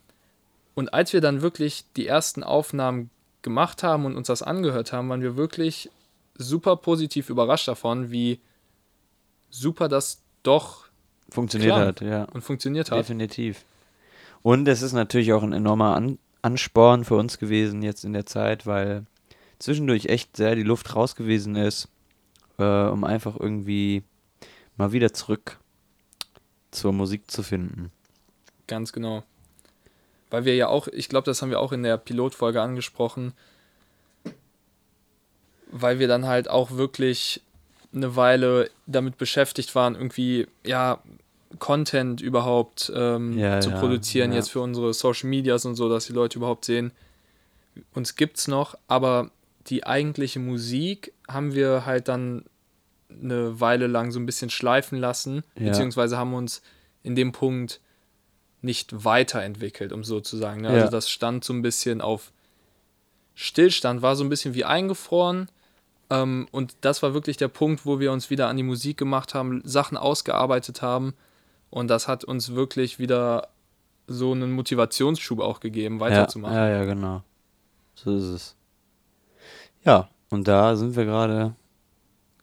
und 0.74 0.94
als 0.94 1.12
wir 1.12 1.20
dann 1.20 1.42
wirklich 1.42 1.84
die 1.96 2.06
ersten 2.06 2.42
Aufnahmen 2.42 3.10
gemacht 3.42 3.82
haben 3.82 4.04
und 4.04 4.16
uns 4.16 4.28
das 4.28 4.42
angehört 4.42 4.92
haben, 4.92 5.08
waren 5.08 5.22
wir 5.22 5.36
wirklich 5.36 5.90
super 6.36 6.76
positiv 6.76 7.28
überrascht 7.28 7.68
davon, 7.68 8.10
wie 8.10 8.40
super 9.50 9.88
das 9.88 10.22
doch 10.42 10.90
Funktioniert 11.30 11.74
hat, 11.74 12.00
ja. 12.00 12.24
und 12.24 12.42
funktioniert 12.42 12.90
hat. 12.90 12.98
Definitiv. 12.98 13.64
Und 14.42 14.66
es 14.68 14.83
ist 14.83 14.92
natürlich 14.92 15.33
auch 15.33 15.42
ein 15.42 15.53
enormer 15.53 15.94
An 15.94 16.18
Ansporn 16.42 17.05
für 17.05 17.16
uns 17.16 17.38
gewesen 17.38 17.83
jetzt 17.83 18.03
in 18.03 18.14
der 18.14 18.24
Zeit, 18.24 18.66
weil 18.66 19.05
zwischendurch 19.59 20.07
echt 20.07 20.38
sehr 20.38 20.55
die 20.55 20.62
Luft 20.62 20.96
raus 20.96 21.14
gewesen 21.14 21.55
ist, 21.55 21.88
äh, 22.59 22.64
um 22.64 23.05
einfach 23.05 23.38
irgendwie 23.38 24.05
mal 24.79 24.92
wieder 24.92 25.12
zurück 25.12 25.59
zur 26.70 26.92
Musik 26.92 27.31
zu 27.31 27.42
finden. 27.42 27.92
Ganz 28.66 28.92
genau. 28.92 29.22
Weil 30.31 30.44
wir 30.44 30.55
ja 30.55 30.68
auch, 30.68 30.88
ich 30.88 31.09
glaube, 31.09 31.26
das 31.26 31.42
haben 31.42 31.50
wir 31.50 31.61
auch 31.61 31.72
in 31.72 31.83
der 31.83 31.98
Pilotfolge 31.98 32.62
angesprochen, 32.62 33.35
weil 35.70 35.98
wir 35.98 36.09
dann 36.09 36.26
halt 36.26 36.48
auch 36.48 36.70
wirklich 36.70 37.42
eine 37.92 38.16
Weile 38.16 38.70
damit 38.87 39.18
beschäftigt 39.18 39.74
waren, 39.74 39.94
irgendwie, 39.94 40.46
ja, 40.64 41.03
Content 41.58 42.20
überhaupt 42.20 42.92
ähm, 42.94 43.36
Ja, 43.36 43.60
zu 43.60 43.70
ja, 43.70 43.78
produzieren, 43.78 44.30
ja. 44.30 44.38
jetzt 44.38 44.50
für 44.50 44.60
unsere 44.60 44.94
Social 44.94 45.28
Medias 45.28 45.64
und 45.64 45.74
so, 45.74 45.88
dass 45.88 46.06
die 46.06 46.12
Leute 46.12 46.38
überhaupt 46.38 46.64
sehen, 46.64 46.92
uns 47.94 48.16
gibt's 48.16 48.48
noch, 48.48 48.76
aber 48.88 49.30
die 49.66 49.84
eigentliche 49.84 50.38
Musik 50.38 51.12
haben 51.28 51.54
wir 51.54 51.86
halt 51.86 52.08
dann 52.08 52.44
eine 53.10 53.60
Weile 53.60 53.86
lang 53.86 54.12
so 54.12 54.20
ein 54.20 54.26
bisschen 54.26 54.50
schleifen 54.50 54.98
lassen, 54.98 55.42
beziehungsweise 55.54 56.16
haben 56.16 56.34
uns 56.34 56.62
in 57.02 57.16
dem 57.16 57.32
Punkt 57.32 57.80
nicht 58.62 59.04
weiterentwickelt, 59.04 59.92
um 59.92 60.04
so 60.04 60.20
zu 60.20 60.36
sagen. 60.36 60.62
Ne? 60.62 60.68
Also 60.68 60.90
das 60.90 61.10
stand 61.10 61.44
so 61.44 61.52
ein 61.52 61.62
bisschen 61.62 62.00
auf 62.00 62.32
Stillstand, 63.34 64.02
war 64.02 64.16
so 64.16 64.24
ein 64.24 64.28
bisschen 64.28 64.54
wie 64.54 64.64
eingefroren. 64.64 65.48
Ähm, 66.10 66.46
und 66.50 66.76
das 66.82 67.02
war 67.02 67.14
wirklich 67.14 67.36
der 67.36 67.48
Punkt, 67.48 67.86
wo 67.86 68.00
wir 68.00 68.12
uns 68.12 68.28
wieder 68.28 68.48
an 68.48 68.56
die 68.56 68.62
Musik 68.62 68.98
gemacht 68.98 69.34
haben, 69.34 69.62
Sachen 69.64 69.96
ausgearbeitet 69.96 70.82
haben. 70.82 71.14
Und 71.70 71.88
das 71.88 72.09
hat 72.09 72.24
uns 72.24 72.54
wirklich 72.54 72.98
wieder 72.98 73.48
so 74.06 74.33
einen 74.33 74.52
Motivationsschub 74.52 75.38
auch 75.40 75.61
gegeben, 75.61 76.00
weiterzumachen. 76.00 76.56
Ja, 76.56 76.68
ja, 76.68 76.78
ja, 76.78 76.85
genau. 76.85 77.22
So 77.94 78.16
ist 78.16 78.24
es. 78.24 78.56
Ja, 79.85 80.09
und 80.30 80.48
da 80.48 80.76
sind 80.76 80.96
wir 80.96 81.04
gerade 81.04 81.54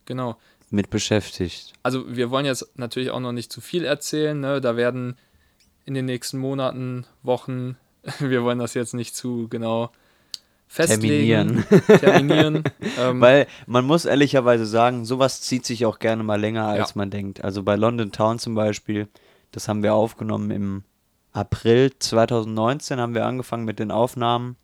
Genau. 0.06 0.38
mit 0.70 0.90
beschäftigt. 0.90 1.74
Also 1.84 2.16
wir 2.16 2.32
wollen 2.32 2.46
jetzt 2.46 2.78
natürlich 2.78 3.12
auch 3.12 3.20
noch 3.20 3.34
nicht 3.34 3.52
zu 3.52 3.60
viel 3.62 3.84
erzählen. 3.84 4.40
Ne? 4.40 4.62
Da 4.62 4.78
werden 4.78 5.18
in 5.86 5.94
den 5.94 6.06
nächsten 6.06 6.38
Monaten, 6.38 7.06
Wochen, 7.24 7.78
wir 8.20 8.44
wollen 8.44 8.60
das 8.60 8.74
jetzt 8.74 8.94
nicht 8.94 9.16
zu 9.16 9.48
genau 9.50 9.92
festlegen. 10.68 11.64
Terminieren. 11.66 12.00
Terminieren. 12.00 12.64
ähm, 13.00 13.22
Weil 13.22 13.48
man 13.66 13.86
muss 13.86 14.06
ehrlicherweise 14.06 14.66
sagen, 14.66 15.06
sowas 15.06 15.42
zieht 15.42 15.66
sich 15.66 15.86
auch 15.86 16.00
gerne 16.00 16.24
mal 16.24 16.40
länger, 16.40 16.66
als 16.68 16.90
Ja. 16.90 16.94
man 16.96 17.10
denkt. 17.10 17.44
Also 17.44 17.64
bei 17.64 17.76
London 17.76 18.12
Town 18.12 18.40
zum 18.40 18.56
Beispiel, 18.56 19.08
das 19.52 19.68
haben 19.68 19.84
wir 19.84 19.94
aufgenommen 19.94 20.52
im 20.52 20.84
April 21.32 21.92
2019, 21.98 23.00
haben 23.00 23.14
wir 23.16 23.26
angefangen 23.26 23.66
mit 23.66 23.80
den 23.80 23.92
Aufnahmen 23.92 24.56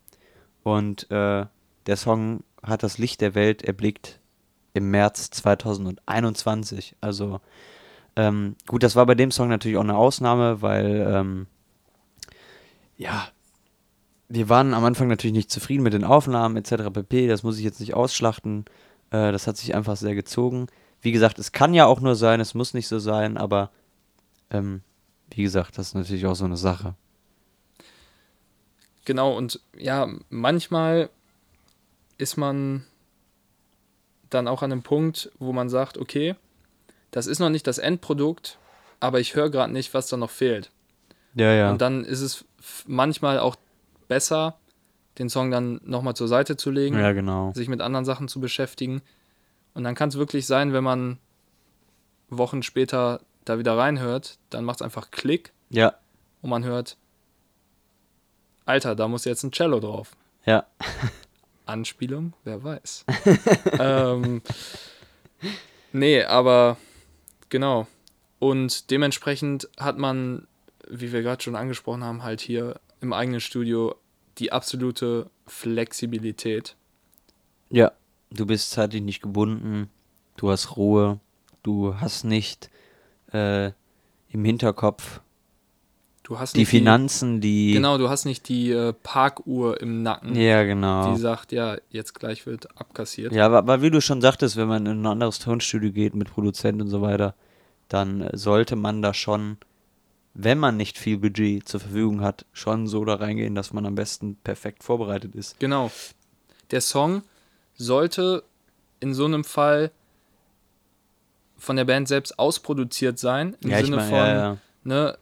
und 0.63 1.09
äh, 1.11 1.45
der 1.85 1.97
Song 1.97 2.43
hat 2.61 2.83
das 2.83 2.97
Licht 2.97 3.21
der 3.21 3.35
Welt 3.35 3.61
erblickt 3.63 4.19
im 4.73 4.89
März 4.89 5.29
2021. 5.31 6.95
Also 7.01 7.41
ähm, 8.15 8.55
gut, 8.67 8.83
das 8.83 8.95
war 8.95 9.05
bei 9.05 9.15
dem 9.15 9.31
Song 9.31 9.49
natürlich 9.49 9.77
auch 9.77 9.83
eine 9.83 9.97
Ausnahme, 9.97 10.61
weil 10.61 11.05
ähm, 11.09 11.47
ja, 12.97 13.27
wir 14.29 14.49
waren 14.49 14.73
am 14.73 14.86
Anfang 14.86 15.07
natürlich 15.07 15.36
nicht 15.36 15.51
zufrieden 15.51 15.83
mit 15.83 15.93
den 15.93 16.03
Aufnahmen 16.03 16.57
etc. 16.57 16.89
pp. 16.91 17.27
Das 17.27 17.43
muss 17.43 17.57
ich 17.57 17.63
jetzt 17.63 17.79
nicht 17.79 17.93
ausschlachten. 17.93 18.65
Äh, 19.12 19.31
das 19.31 19.47
hat 19.47 19.57
sich 19.57 19.75
einfach 19.75 19.95
sehr 19.95 20.15
gezogen. 20.15 20.67
Wie 21.01 21.12
gesagt, 21.12 21.39
es 21.39 21.51
kann 21.51 21.73
ja 21.73 21.86
auch 21.86 21.99
nur 21.99 22.15
sein, 22.15 22.39
es 22.39 22.53
muss 22.53 22.73
nicht 22.73 22.88
so 22.88 22.99
sein, 22.99 23.38
aber 23.38 23.71
ähm, 24.49 24.81
wie 25.31 25.43
gesagt, 25.43 25.77
das 25.77 25.88
ist 25.88 25.95
natürlich 25.95 26.25
auch 26.25 26.36
so 26.36 26.45
eine 26.45 26.57
Sache. 26.57 26.95
Genau, 29.05 29.36
und 29.36 29.59
ja, 29.77 30.07
manchmal 30.29 31.09
ist 32.17 32.38
man 32.38 32.86
dann 34.29 34.47
auch 34.47 34.63
an 34.63 34.71
einem 34.71 34.83
Punkt, 34.83 35.31
wo 35.39 35.51
man 35.51 35.69
sagt, 35.69 35.97
okay, 35.97 36.36
das 37.12 37.27
ist 37.27 37.39
noch 37.39 37.49
nicht 37.49 37.67
das 37.67 37.77
Endprodukt, 37.77 38.57
aber 38.99 39.19
ich 39.19 39.36
höre 39.36 39.49
gerade 39.49 39.73
nicht, 39.73 39.93
was 39.93 40.07
da 40.07 40.17
noch 40.17 40.29
fehlt. 40.29 40.71
Ja, 41.36 41.51
ja. 41.51 41.71
Und 41.71 41.81
dann 41.81 42.05
ist 42.05 42.21
es 42.21 42.45
manchmal 42.88 43.39
auch 43.39 43.55
besser, 44.07 44.57
den 45.17 45.29
Song 45.29 45.51
dann 45.51 45.79
nochmal 45.83 46.15
zur 46.15 46.27
Seite 46.27 46.57
zu 46.57 46.71
legen, 46.71 46.97
ja, 46.97 47.11
genau. 47.13 47.53
sich 47.53 47.67
mit 47.67 47.81
anderen 47.81 48.05
Sachen 48.05 48.27
zu 48.27 48.39
beschäftigen. 48.39 49.01
Und 49.73 49.83
dann 49.83 49.95
kann 49.95 50.09
es 50.09 50.17
wirklich 50.17 50.45
sein, 50.45 50.73
wenn 50.73 50.83
man 50.83 51.17
Wochen 52.29 52.63
später 52.63 53.21
da 53.45 53.59
wieder 53.59 53.77
reinhört, 53.77 54.37
dann 54.49 54.65
macht 54.65 54.77
es 54.77 54.81
einfach 54.81 55.11
Klick 55.11 55.51
Ja, 55.69 55.95
und 56.41 56.49
man 56.49 56.63
hört, 56.63 56.97
Alter, 58.65 58.95
da 58.95 59.07
muss 59.07 59.25
jetzt 59.25 59.43
ein 59.43 59.51
Cello 59.51 59.79
drauf. 59.79 60.11
ja. 60.45 60.65
Anspielung, 61.65 62.33
wer 62.43 62.61
weiß. 62.61 63.05
ähm, 63.79 64.41
nee, 65.93 66.21
aber 66.21 66.75
genau. 67.47 67.87
Und 68.39 68.91
dementsprechend 68.91 69.69
hat 69.77 69.97
man, 69.97 70.45
wie 70.89 71.13
wir 71.13 71.21
gerade 71.21 71.41
schon 71.41 71.55
angesprochen 71.55 72.03
haben, 72.03 72.23
halt 72.23 72.41
hier 72.41 72.81
im 73.03 73.13
eigenen 73.13 73.39
Studio 73.39 73.95
die 74.39 74.51
absolute 74.51 75.29
Flexibilität. 75.45 76.75
Ja, 77.69 77.91
du 78.31 78.45
bist 78.45 78.71
zeitlich 78.71 79.03
nicht 79.03 79.21
gebunden, 79.21 79.89
du 80.37 80.49
hast 80.49 80.75
Ruhe, 80.75 81.19
du 81.61 81.95
hast 81.99 82.23
nicht 82.23 82.69
äh, 83.31 83.67
im 84.29 84.45
Hinterkopf 84.45 85.21
Du 86.23 86.39
hast 86.39 86.55
die 86.55 86.65
Finanzen, 86.65 87.41
die. 87.41 87.73
Genau, 87.73 87.97
du 87.97 88.07
hast 88.07 88.23
nicht 88.23 88.47
die 88.47 88.71
äh, 88.71 88.93
Parkuhr 88.93 89.81
im 89.81 90.03
Nacken, 90.03 90.35
Ja, 90.35 90.63
genau. 90.63 91.13
die 91.13 91.19
sagt, 91.19 91.51
ja, 91.51 91.75
jetzt 91.89 92.15
gleich 92.15 92.45
wird 92.45 92.79
abkassiert. 92.79 93.33
Ja, 93.33 93.45
aber, 93.45 93.57
aber 93.57 93.81
wie 93.81 93.91
du 93.91 93.99
schon 93.99 94.21
sagtest, 94.21 94.55
wenn 94.55 94.69
man 94.69 94.85
in 94.85 95.01
ein 95.01 95.05
anderes 95.05 95.39
Tonstudio 95.39 95.91
geht 95.91 96.15
mit 96.15 96.31
Produzent 96.31 96.81
und 96.81 96.87
so 96.87 97.01
weiter, 97.01 97.35
dann 97.89 98.29
sollte 98.31 98.77
man 98.77 99.01
da 99.01 99.13
schon, 99.13 99.57
wenn 100.34 100.58
man 100.58 100.78
nicht 100.78 100.98
viel 100.98 101.17
Budget 101.17 101.67
zur 101.67 101.80
Verfügung 101.80 102.22
hat, 102.22 102.46
schon 102.54 102.88
so 102.88 103.06
da 103.06 103.15
reingehen, 103.15 103.56
dass 103.56 103.72
man 103.74 103.86
am 103.86 103.96
besten 103.96 104.36
perfekt 104.38 104.84
vorbereitet 104.84 105.36
ist. 105.36 105.60
Genau. 105.60 105.91
Der 106.72 106.82
Song 106.82 107.22
sollte 107.76 108.43
in 109.00 109.13
so 109.13 109.26
einem 109.26 109.43
Fall 109.43 109.91
von 111.58 111.76
der 111.76 111.86
Band 111.86 112.08
selbst 112.08 112.38
ausproduziert 112.39 113.19
sein. 113.19 113.56
Im 113.62 113.69
ja, 113.69 113.80
ich 113.80 113.86
Sinne 113.86 113.98
meine, 113.98 114.10
von, 114.10 114.17
ja, 114.17 114.36
ja. 114.36 114.58
ne, 114.84 115.17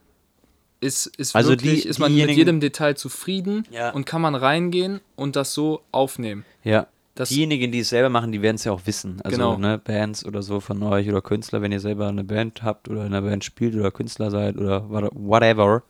ist, 0.79 1.05
ist 1.17 1.35
Also 1.35 1.49
wirklich, 1.51 1.83
die- 1.83 1.87
ist 1.89 1.99
man 1.99 2.13
mit 2.15 2.31
jedem 2.31 2.59
Detail 2.59 2.95
zufrieden 2.95 3.67
und 3.93 4.05
kann 4.05 4.21
man 4.21 4.33
reingehen 4.35 5.01
und 5.15 5.35
das 5.35 5.53
so 5.53 5.81
aufnehmen. 5.91 6.45
ja. 6.63 6.87
Das, 7.15 7.29
Diejenigen, 7.29 7.71
die 7.73 7.79
es 7.79 7.89
selber 7.89 8.09
machen, 8.09 8.31
die 8.31 8.41
werden 8.41 8.55
es 8.55 8.63
ja 8.63 8.71
auch 8.71 8.81
wissen. 8.85 9.19
Also 9.23 9.35
Genau. 9.37 9.57
ne, 9.57 9.77
Bands 9.77 10.25
oder 10.25 10.41
so 10.41 10.59
von 10.61 10.81
euch 10.83 11.09
oder 11.09 11.21
Künstler, 11.21 11.61
wenn 11.61 11.71
ihr 11.73 11.81
selber 11.81 12.07
eine 12.07 12.23
Band 12.23 12.63
habt 12.63 12.87
oder 12.87 13.01
in 13.01 13.07
einer 13.13 13.21
Band 13.21 13.43
spielt 13.43 13.75
oder 13.75 13.91
Künstler 13.91 14.31
seid 14.31 14.57
oder 14.57 14.89
what- 14.89 15.11
whatever, 15.13 15.83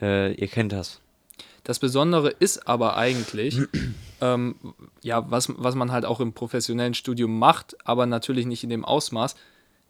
äh, 0.00 0.32
ihr 0.34 0.48
kennt 0.48 0.72
das. 0.72 1.00
das 1.62 1.78
Besondere 1.78 2.30
ist 2.30 2.66
aber 2.66 2.96
eigentlich, 2.96 3.58
ähm, 4.20 4.56
ja, 5.02 5.30
was, 5.30 5.52
was 5.56 5.74
man 5.76 5.92
halt 5.92 6.04
auch 6.04 6.18
im 6.18 6.32
professionellen 6.32 6.94
Studium 6.94 7.38
macht, 7.38 7.76
aber 7.84 8.06
natürlich 8.06 8.46
nicht 8.46 8.64
in 8.64 8.70
dem 8.70 8.84
Ausmaß, 8.84 9.36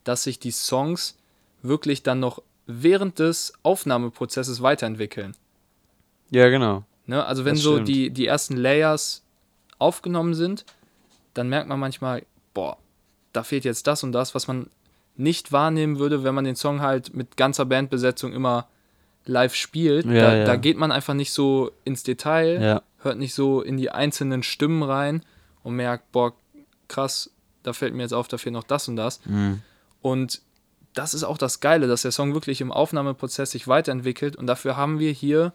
dass 0.04 0.24
sich 0.24 0.38
die 0.38 0.50
Songs 0.50 1.16
wirklich 1.62 2.02
dann 2.02 2.20
noch 2.20 2.42
während 2.66 3.18
des 3.18 3.54
Aufnahmeprozesses 3.62 4.60
weiterentwickeln. 4.62 5.34
Ja, 6.30 6.48
genau. 6.50 6.84
Ne? 7.06 7.24
Also 7.24 7.44
wenn 7.46 7.54
Das 7.54 7.62
so 7.62 7.74
stimmt. 7.74 7.88
die, 7.88 8.10
die 8.10 8.26
ersten 8.26 8.56
Layers 8.56 9.22
aufgenommen 9.80 10.34
sind, 10.34 10.64
dann 11.34 11.48
merkt 11.48 11.68
man 11.68 11.80
manchmal, 11.80 12.24
boah, 12.54 12.76
da 13.32 13.42
fehlt 13.42 13.64
jetzt 13.64 13.86
das 13.86 14.02
und 14.02 14.12
das, 14.12 14.34
was 14.34 14.48
man 14.48 14.68
nicht 15.16 15.52
wahrnehmen 15.52 15.98
würde, 15.98 16.24
wenn 16.24 16.34
man 16.34 16.44
den 16.44 16.56
Song 16.56 16.80
halt 16.80 17.14
mit 17.14 17.36
ganzer 17.36 17.64
Bandbesetzung 17.66 18.32
immer 18.32 18.66
live 19.26 19.54
spielt. 19.54 20.06
Ja, 20.06 20.12
da, 20.12 20.36
ja. 20.36 20.44
da 20.44 20.56
geht 20.56 20.76
man 20.78 20.90
einfach 20.92 21.14
nicht 21.14 21.32
so 21.32 21.70
ins 21.84 22.02
Detail, 22.02 22.60
Ja. 22.60 22.82
hört 23.02 23.18
nicht 23.18 23.34
so 23.34 23.60
in 23.60 23.76
die 23.76 23.90
einzelnen 23.90 24.42
Stimmen 24.42 24.82
rein 24.82 25.22
und 25.62 25.74
merkt, 25.76 26.10
boah, 26.12 26.32
krass, 26.88 27.30
da 27.62 27.72
fällt 27.72 27.94
mir 27.94 28.02
jetzt 28.02 28.14
auf, 28.14 28.28
da 28.28 28.38
fehlt 28.38 28.54
noch 28.54 28.64
das 28.64 28.88
und 28.88 28.96
das. 28.96 29.20
Mhm. 29.26 29.60
Und 30.00 30.40
das 30.94 31.14
ist 31.14 31.22
auch 31.24 31.38
das 31.38 31.60
Geile, 31.60 31.86
dass 31.86 32.02
der 32.02 32.10
Song 32.12 32.34
wirklich 32.34 32.60
im 32.60 32.72
Aufnahmeprozess 32.72 33.52
sich 33.52 33.68
weiterentwickelt 33.68 34.36
und 34.36 34.46
dafür 34.46 34.76
haben 34.76 34.98
wir 34.98 35.12
hier 35.12 35.52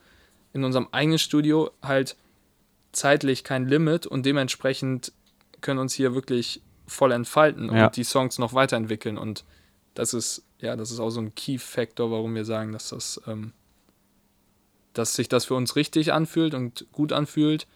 in 0.53 0.63
unserem 0.63 0.87
eigenen 0.91 1.19
Studio 1.19 1.71
halt 1.81 2.15
zeitlich 2.95 3.43
kein 3.43 3.67
Limit 3.67 4.05
und 4.07 4.25
dementsprechend 4.25 5.11
können 5.61 5.79
uns 5.79 5.93
hier 5.93 6.13
wirklich 6.13 6.61
voll 6.87 7.11
entfalten 7.11 7.73
Ja. 7.73 7.85
und 7.87 7.95
die 7.95 8.03
Songs 8.03 8.37
noch 8.39 8.53
weiterentwickeln 8.53 9.17
und 9.17 9.43
das 9.93 10.13
ist 10.13 10.43
ja 10.59 10.75
das 10.75 10.91
ist 10.91 10.99
auch 10.99 11.09
so 11.09 11.19
ein 11.21 11.33
Key 11.35 11.57
Factor, 11.57 12.11
warum 12.11 12.35
wir 12.35 12.45
sagen, 12.45 12.71
dass 12.71 12.89
das 12.89 13.21
ähm, 13.27 13.53
dass 14.93 15.15
sich 15.15 15.27
das 15.27 15.45
für 15.45 15.55
uns 15.55 15.75
richtig 15.75 16.13
anfühlt 16.13 16.53
und 16.53 16.85
gut 16.91 17.11
anfühlt. 17.11 17.67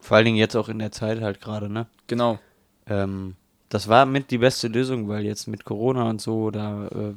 Vor 0.00 0.16
allen 0.16 0.26
Dingen 0.26 0.36
jetzt 0.38 0.56
auch 0.56 0.68
in 0.68 0.78
der 0.78 0.92
Zeit 0.92 1.20
halt 1.20 1.40
gerade, 1.40 1.68
ne? 1.68 1.86
Genau. 2.06 2.38
Ähm, 2.86 3.36
das 3.68 3.88
war 3.88 4.06
mit 4.06 4.30
die 4.30 4.38
beste 4.38 4.68
Lösung, 4.68 5.08
weil 5.08 5.24
jetzt 5.24 5.46
mit 5.46 5.64
Corona 5.64 6.08
und 6.08 6.20
so, 6.20 6.50
da 6.50 6.86
äh, 6.88 7.14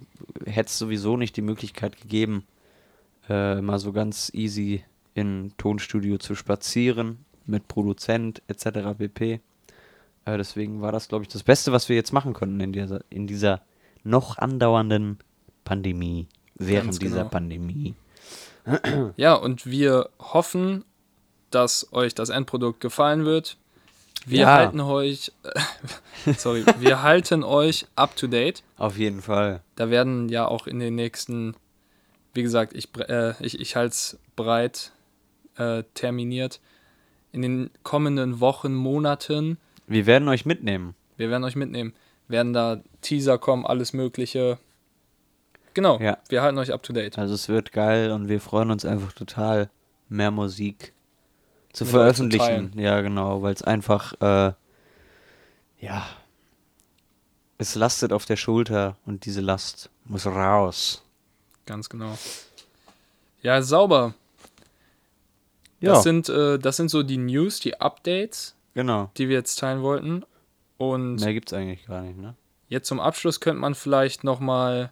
hätte 0.49 0.67
es 0.69 0.77
sowieso 0.77 1.17
nicht 1.17 1.35
die 1.37 1.41
Möglichkeit 1.41 1.97
gegeben, 2.01 2.45
äh, 3.29 3.61
mal 3.61 3.79
so 3.79 3.93
ganz 3.93 4.31
easy 4.33 4.83
in 5.13 5.53
Tonstudio 5.57 6.17
zu 6.17 6.35
spazieren 6.35 7.25
mit 7.47 7.67
Produzent 7.67 8.41
etc. 8.47 8.97
pp. 8.97 9.39
Äh, 10.25 10.37
deswegen 10.37 10.81
war 10.81 10.91
das, 10.91 11.07
glaube 11.07 11.23
ich, 11.23 11.29
das 11.29 11.43
Beste, 11.43 11.71
was 11.71 11.89
wir 11.89 11.95
jetzt 11.95 12.13
machen 12.13 12.33
konnten 12.33 12.59
in 12.59 12.73
dieser, 12.73 13.01
in 13.09 13.27
dieser 13.27 13.61
noch 14.03 14.37
andauernden 14.37 15.17
Pandemie, 15.63 16.27
während 16.55 16.87
Ganz 16.87 16.99
dieser 16.99 17.17
genau. 17.19 17.29
Pandemie. 17.29 17.95
Ja, 19.15 19.33
und 19.33 19.65
wir 19.65 20.09
hoffen, 20.19 20.83
dass 21.51 21.91
euch 21.93 22.13
das 22.13 22.29
Endprodukt 22.29 22.81
gefallen 22.81 23.23
wird. 23.25 23.57
Wir 24.25 24.41
Ja. 24.41 24.53
halten 24.55 24.81
euch, 24.81 25.31
sorry, 26.37 26.65
wir 26.79 27.01
halten 27.01 27.43
euch 27.43 27.85
up 27.95 28.15
to 28.17 28.27
date. 28.27 28.63
Auf 28.77 28.97
jeden 28.97 29.21
Fall. 29.21 29.61
Da 29.75 29.89
werden 29.89 30.27
ja 30.27 30.45
auch 30.47 30.67
in 30.67 30.79
den 30.79 30.95
nächsten, 30.95 31.55
wie 32.33 32.43
gesagt, 32.43 32.73
ich, 32.75 32.89
äh, 33.07 33.33
ich, 33.43 33.59
ich 33.59 33.75
halte 33.77 33.91
es 33.93 34.19
breit 34.35 34.91
äh, 35.55 35.83
terminiert. 35.93 36.59
In 37.31 37.41
den 37.41 37.69
kommenden 37.83 38.39
Wochen, 38.39 38.73
Monaten, 38.73 39.57
Wir 39.87 40.05
werden 40.05 40.27
euch 40.27 40.45
mitnehmen. 40.45 40.95
wir 41.17 41.29
werden 41.29 41.43
euch 41.43 41.55
mitnehmen, 41.55 41.93
werden 42.27 42.53
da 42.53 42.81
Teaser 43.01 43.37
kommen, 43.37 43.65
alles 43.65 43.93
Mögliche. 43.93 44.57
Genau, 45.73 45.99
Ja. 45.99 46.17
wir 46.29 46.41
halten 46.41 46.57
euch 46.57 46.73
up 46.73 46.83
to 46.83 46.93
date. 46.93 47.17
Also 47.17 47.33
es 47.35 47.47
wird 47.49 47.71
geil 47.71 48.11
und 48.11 48.27
wir 48.29 48.41
freuen 48.41 48.71
uns 48.71 48.85
einfach 48.85 49.13
total, 49.13 49.69
mehr 50.09 50.31
Musik 50.31 50.93
zu 51.73 51.83
Mit 51.85 51.93
euch 51.93 51.93
zu 51.93 51.97
veröffentlichen. 51.97 52.71
ja, 52.79 53.01
genau, 53.01 53.41
weil 53.43 53.53
es 53.53 53.61
einfach, 53.61 54.13
äh, 54.21 54.53
ja, 55.79 56.07
es 57.59 57.75
lastet 57.75 58.13
auf 58.13 58.25
der 58.25 58.35
Schulter 58.37 58.97
und 59.05 59.25
diese 59.25 59.41
Last 59.41 59.89
muss 60.05 60.25
raus. 60.25 61.03
Ganz 61.65 61.89
genau. 61.89 62.17
Ja, 63.41 63.61
sauber. 63.61 64.13
Ja, 65.79 65.93
Das 65.93 66.03
sind, 66.03 66.29
äh, 66.29 66.57
das 66.57 66.77
sind 66.77 66.89
so 66.89 67.03
die 67.03 67.17
News, 67.17 67.59
die 67.59 67.79
Updates, 67.79 68.55
genau. 68.73 69.11
die 69.17 69.29
wir 69.29 69.35
jetzt 69.35 69.59
teilen 69.59 69.81
wollten. 69.81 70.23
Und 70.77 71.15
Mehr 71.15 71.33
gibt's 71.33 71.53
eigentlich 71.53 71.85
gar 71.85 72.01
nicht, 72.01 72.17
ne? 72.17 72.35
jetzt 72.69 72.87
zum 72.87 72.99
Abschluss 72.99 73.39
könnte 73.39 73.61
man 73.61 73.75
vielleicht 73.75 74.23
nochmal 74.23 74.91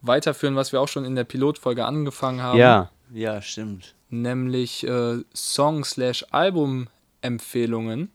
weiterführen, 0.00 0.56
was 0.56 0.72
wir 0.72 0.80
auch 0.80 0.88
schon 0.88 1.04
in 1.04 1.14
der 1.14 1.24
Pilotfolge 1.24 1.84
angefangen 1.84 2.42
haben. 2.42 2.58
Ja, 2.58 2.90
ja, 3.12 3.40
stimmt. 3.40 3.94
Nämlich 4.10 4.86
äh, 4.86 5.18
Song-Album-Empfehlungen. 5.34 8.10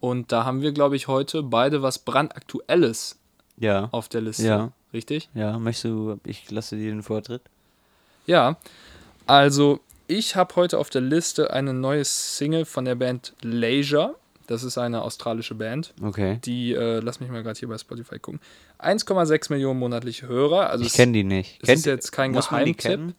Und 0.00 0.32
da 0.32 0.44
haben 0.44 0.62
wir, 0.62 0.72
glaube 0.72 0.96
ich, 0.96 1.06
heute 1.06 1.44
beide 1.44 1.82
was 1.82 2.00
brandaktuelles 2.00 3.20
Ja, 3.56 3.88
auf 3.92 4.08
der 4.08 4.22
Liste. 4.22 4.46
Ja. 4.46 4.72
Richtig? 4.92 5.30
ja, 5.32 5.58
möchtest 5.58 5.84
du, 5.86 6.18
ich 6.24 6.50
lasse 6.50 6.76
dir 6.76 6.90
den 6.90 7.02
Vortritt. 7.02 7.40
Ja, 8.26 8.56
also 9.26 9.80
ich 10.18 10.36
habe 10.36 10.54
heute 10.56 10.78
auf 10.78 10.90
der 10.90 11.00
Liste 11.00 11.52
eine 11.52 11.72
neue 11.74 12.04
Single 12.04 12.64
von 12.64 12.84
der 12.84 12.94
Band 12.94 13.34
Leisure. 13.42 14.16
Das 14.46 14.64
ist 14.64 14.76
eine 14.76 15.02
australische 15.02 15.54
Band, 15.54 15.94
Okay. 16.02 16.38
die, 16.44 16.72
äh, 16.74 16.98
lass 17.00 17.20
mich 17.20 17.30
mal 17.30 17.42
gerade 17.42 17.58
hier 17.58 17.68
bei 17.68 17.78
Spotify 17.78 18.18
gucken, 18.18 18.40
1,6 18.78 19.50
Millionen 19.52 19.78
monatliche 19.78 20.26
Hörer. 20.26 20.68
Also 20.68 20.84
Ich 20.84 20.92
kenne 20.92 21.12
die 21.12 21.24
nicht. 21.24 21.58
es 21.62 21.66
Kennt- 21.68 21.78
ist 21.78 21.86
jetzt 21.86 22.10
kein 22.12 22.32
muss 22.32 22.50
man 22.50 22.60
Geheimtipp. 22.60 22.82
kennen? 22.90 23.14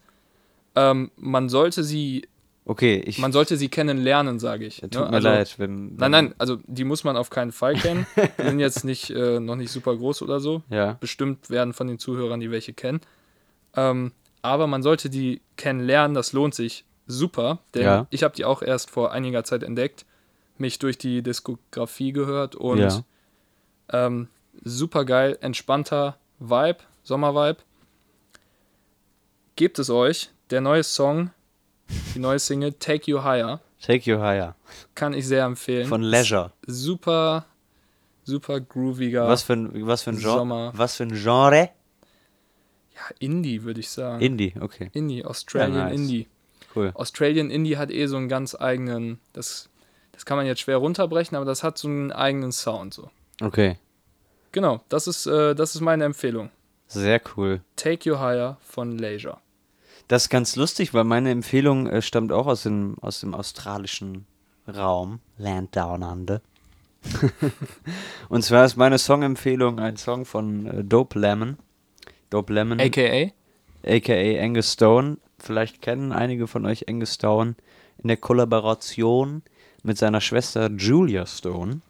Ähm, 0.76 1.12
man 1.16 1.50
sollte 1.50 1.84
sie, 1.84 2.28
Okay, 2.66 3.02
ich, 3.06 3.20
man 3.20 3.32
sollte 3.32 3.58
sie 3.58 3.70
kennenlernen, 3.70 4.40
sage 4.40 4.66
ich. 4.66 4.78
tut 4.82 4.94
ne? 4.96 5.00
mir 5.02 5.08
also, 5.14 5.28
leid, 5.30 5.56
wenn, 5.60 5.90
wenn... 5.92 5.96
Nein, 5.98 6.12
nein, 6.12 6.36
also 6.38 6.60
die 6.68 6.84
muss 6.84 7.04
man 7.04 7.18
auf 7.18 7.30
keinen 7.30 7.52
Fall 7.52 7.76
kennen. 7.76 8.06
die 8.38 8.44
sind 8.44 8.60
jetzt 8.60 8.84
nicht, 8.86 9.10
äh, 9.10 9.40
noch 9.40 9.56
nicht 9.56 9.72
super 9.72 9.96
groß 9.96 10.22
oder 10.22 10.40
so. 10.40 10.62
Ja, 10.70 10.94
Bestimmt 11.00 11.50
werden 11.50 11.74
von 11.74 11.88
den 11.88 12.00
Zuhörern 12.00 12.40
die 12.42 12.52
welche 12.52 12.74
kennen. 12.74 13.00
Ähm, 13.76 14.12
aber 14.44 14.68
man 14.68 14.84
sollte 14.84 15.10
die 15.10 15.42
kennenlernen, 15.58 16.14
das 16.14 16.34
lohnt 16.34 16.54
sich 16.54 16.86
super, 17.08 17.60
denn 17.74 17.84
Ja. 17.84 18.08
ich 18.12 18.22
habe 18.24 18.36
die 18.36 18.46
auch 18.46 18.62
erst 18.62 18.92
vor 18.92 19.12
einiger 19.12 19.44
Zeit 19.44 19.64
entdeckt, 19.64 20.06
mich 20.60 20.78
durch 20.78 20.98
die 21.00 21.24
Diskografie 21.24 22.14
gehört 22.14 22.56
und 22.56 22.78
Ja. 22.80 23.04
ähm, 23.92 24.28
super 24.64 25.04
geil, 25.06 25.38
entspannter 25.42 26.18
Vibe, 26.40 26.80
Sommervibe. 27.04 27.58
Gebt 29.56 29.80
es 29.80 29.90
euch, 29.90 30.30
der 30.50 30.62
neue 30.62 30.84
Song, 30.84 31.32
die 32.16 32.20
neue 32.20 32.40
Single 32.40 32.74
Take 32.74 33.10
You 33.12 33.24
Higher, 33.24 33.60
Take 33.82 34.10
You 34.10 34.20
Higher. 34.20 34.56
kann 34.96 35.14
ich 35.14 35.28
sehr 35.28 35.46
empfehlen. 35.46 35.88
Von 35.88 36.02
Leisure. 36.02 36.52
Super, 36.66 37.46
super 38.24 38.60
grooviger. 38.62 39.28
Was 39.28 39.44
für 39.44 39.54
ein, 39.54 39.86
was 39.88 40.02
für 40.04 40.12
ein 40.12 40.18
Genre? 40.18 40.38
Sommer. 40.38 40.72
Was 40.76 40.96
für 40.96 41.04
ein 41.04 41.14
Genre? 41.14 41.70
Indie, 43.20 43.64
würde 43.64 43.80
ich 43.80 43.90
sagen. 43.90 44.22
Indie, 44.22 44.54
okay. 44.60 44.90
Indie, 44.94 45.26
Australian 45.26 45.78
Ja, 45.78 45.86
nice. 45.86 46.00
Indie. 46.00 46.28
Cool. 46.76 46.92
Australian 46.96 47.50
Indie 47.50 47.78
hat 47.78 47.92
eh 47.92 48.08
so 48.08 48.18
einen 48.18 48.30
ganz 48.30 48.56
eigenen, 48.56 49.20
das, 49.34 49.70
das 50.12 50.26
kann 50.26 50.38
man 50.38 50.46
jetzt 50.46 50.62
schwer 50.62 50.78
runterbrechen, 50.78 51.36
aber 51.36 51.46
das 51.46 51.64
hat 51.64 51.78
so 51.78 51.88
einen 51.88 52.12
eigenen 52.12 52.52
Sound. 52.52 52.94
So. 52.94 53.10
Okay. 53.42 53.78
Genau, 54.52 54.82
das 54.90 55.08
ist, 55.08 55.26
äh, 55.26 55.56
das 55.56 55.76
ist 55.76 55.82
meine 55.82 56.06
Empfehlung. 56.06 56.50
Sehr 56.88 57.22
cool. 57.36 57.62
Take 57.76 58.10
You 58.10 58.20
Higher 58.20 58.58
von 58.62 58.98
Leisure. 58.98 59.40
Das 60.08 60.24
ist 60.24 60.30
ganz 60.30 60.56
lustig, 60.56 60.94
weil 60.94 61.06
meine 61.06 61.32
Empfehlung 61.32 61.88
äh, 61.88 62.02
stammt 62.02 62.32
auch 62.32 62.48
aus 62.48 62.64
dem, 62.64 62.96
aus 63.02 63.20
dem 63.22 63.34
australischen 63.34 64.26
Raum. 64.68 65.20
Land 65.38 65.76
Down 65.76 66.04
Under. 66.04 66.42
Und 68.30 68.44
zwar 68.44 68.66
ist 68.66 68.78
meine 68.78 68.98
Songempfehlung 68.98 69.80
ein 69.80 69.98
Song 69.98 70.26
von 70.26 70.66
äh, 70.66 70.84
Dope 70.84 71.20
Lemon. 71.20 71.58
Dope 72.34 72.52
Lemon, 72.52 72.80
AKA? 72.82 73.32
aka 73.86 74.40
Angus 74.44 74.74
Stone. 74.74 75.18
Vielleicht 75.40 75.82
kennen 75.82 76.12
einige 76.12 76.48
von 76.48 76.66
euch 76.66 76.90
Angus 76.90 77.14
Stone 77.14 77.56
in 78.02 78.08
der 78.08 78.18
Kollaboration 78.18 79.44
mit 79.84 79.98
seiner 80.00 80.20
Schwester 80.20 80.72
Julia 80.72 81.26
Stone. 81.28 81.82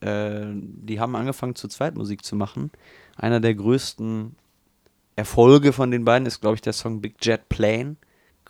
Äh, 0.00 0.46
die 0.54 0.98
haben 0.98 1.14
angefangen 1.14 1.54
zu 1.54 1.68
zweit 1.68 1.94
Musik 1.94 2.24
zu 2.24 2.34
machen. 2.34 2.70
Einer 3.16 3.38
der 3.38 3.54
größten 3.54 4.34
Erfolge 5.14 5.72
von 5.72 5.90
den 5.92 6.04
beiden 6.04 6.26
ist, 6.26 6.40
glaube 6.40 6.56
ich, 6.56 6.62
der 6.62 6.72
Song 6.72 7.00
Big 7.00 7.24
Jet 7.24 7.48
Plane. 7.48 7.96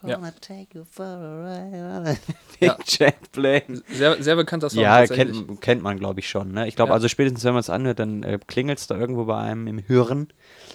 Ja. 0.05 0.17
Gonna 0.17 0.33
take 0.41 0.69
you 0.75 0.85
for 0.91 1.05
a 1.05 2.01
ride. 2.03 2.17
Big 2.61 2.71
Ja. 2.71 2.79
Jet 2.87 3.31
Plane. 3.33 3.83
Sehr, 3.89 4.23
sehr 4.23 4.37
bekannter 4.37 4.71
Song. 4.71 4.81
Ja, 4.83 5.07
kennt, 5.07 5.61
kennt 5.61 5.83
man, 5.83 5.99
glaube 5.99 6.21
ich, 6.21 6.29
schon. 6.29 6.53
Ne? 6.53 6.67
Ich 6.67 6.77
glaube, 6.77 6.91
Ja. 6.91 6.95
also 6.95 7.09
spätestens, 7.09 7.45
wenn 7.45 7.53
man 7.53 7.61
es 7.61 7.71
anhört, 7.71 7.99
dann 7.99 8.23
äh, 8.23 8.39
klingelt 8.47 8.79
es 8.79 8.87
da 8.87 8.97
irgendwo 8.99 9.25
bei 9.27 9.37
einem 9.39 9.67
im 9.67 9.79
Hirn. 9.79 10.29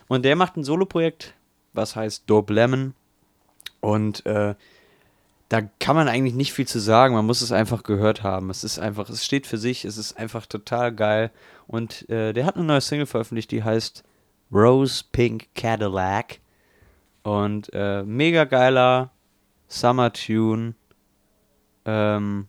Und 0.08 0.24
der 0.24 0.36
macht 0.36 0.58
ein 0.58 0.63
Soloprojekt, 0.63 1.34
was 1.74 1.96
heißt 1.96 2.24
Dope 2.28 2.54
Lemon. 2.54 2.93
Und 3.82 4.26
äh, 4.26 4.56
da 5.50 5.62
kann 5.80 5.96
man 5.96 6.08
eigentlich 6.08 6.34
nicht 6.34 6.54
viel 6.54 6.67
zu 6.67 6.80
sagen. 6.80 7.13
Man 7.13 7.26
muss 7.26 7.41
es 7.41 7.52
einfach 7.52 7.84
gehört 7.84 8.24
haben. 8.24 8.50
Es 8.50 8.63
ist 8.63 8.80
einfach, 8.80 9.10
es 9.10 9.24
steht 9.24 9.48
für 9.48 9.58
sich, 9.58 9.86
es 9.86 9.98
ist 9.98 10.17
einfach 10.17 10.46
total 10.46 10.93
geil. 10.93 11.32
Und 11.67 12.10
äh, 12.10 12.34
der 12.34 12.46
hat 12.46 12.56
eine 12.56 12.65
neue 12.65 12.82
Single 12.82 13.06
veröffentlicht, 13.06 13.52
die 13.52 13.63
heißt 13.63 14.04
Rose 14.52 15.04
Pink 15.12 15.48
Cadillac. 15.56 16.39
Und 17.24 17.70
äh, 17.74 18.04
mega 18.04 18.46
geiler 18.46 19.12
Summer 19.67 20.12
Tune. 20.13 20.76
Ähm, 21.86 22.48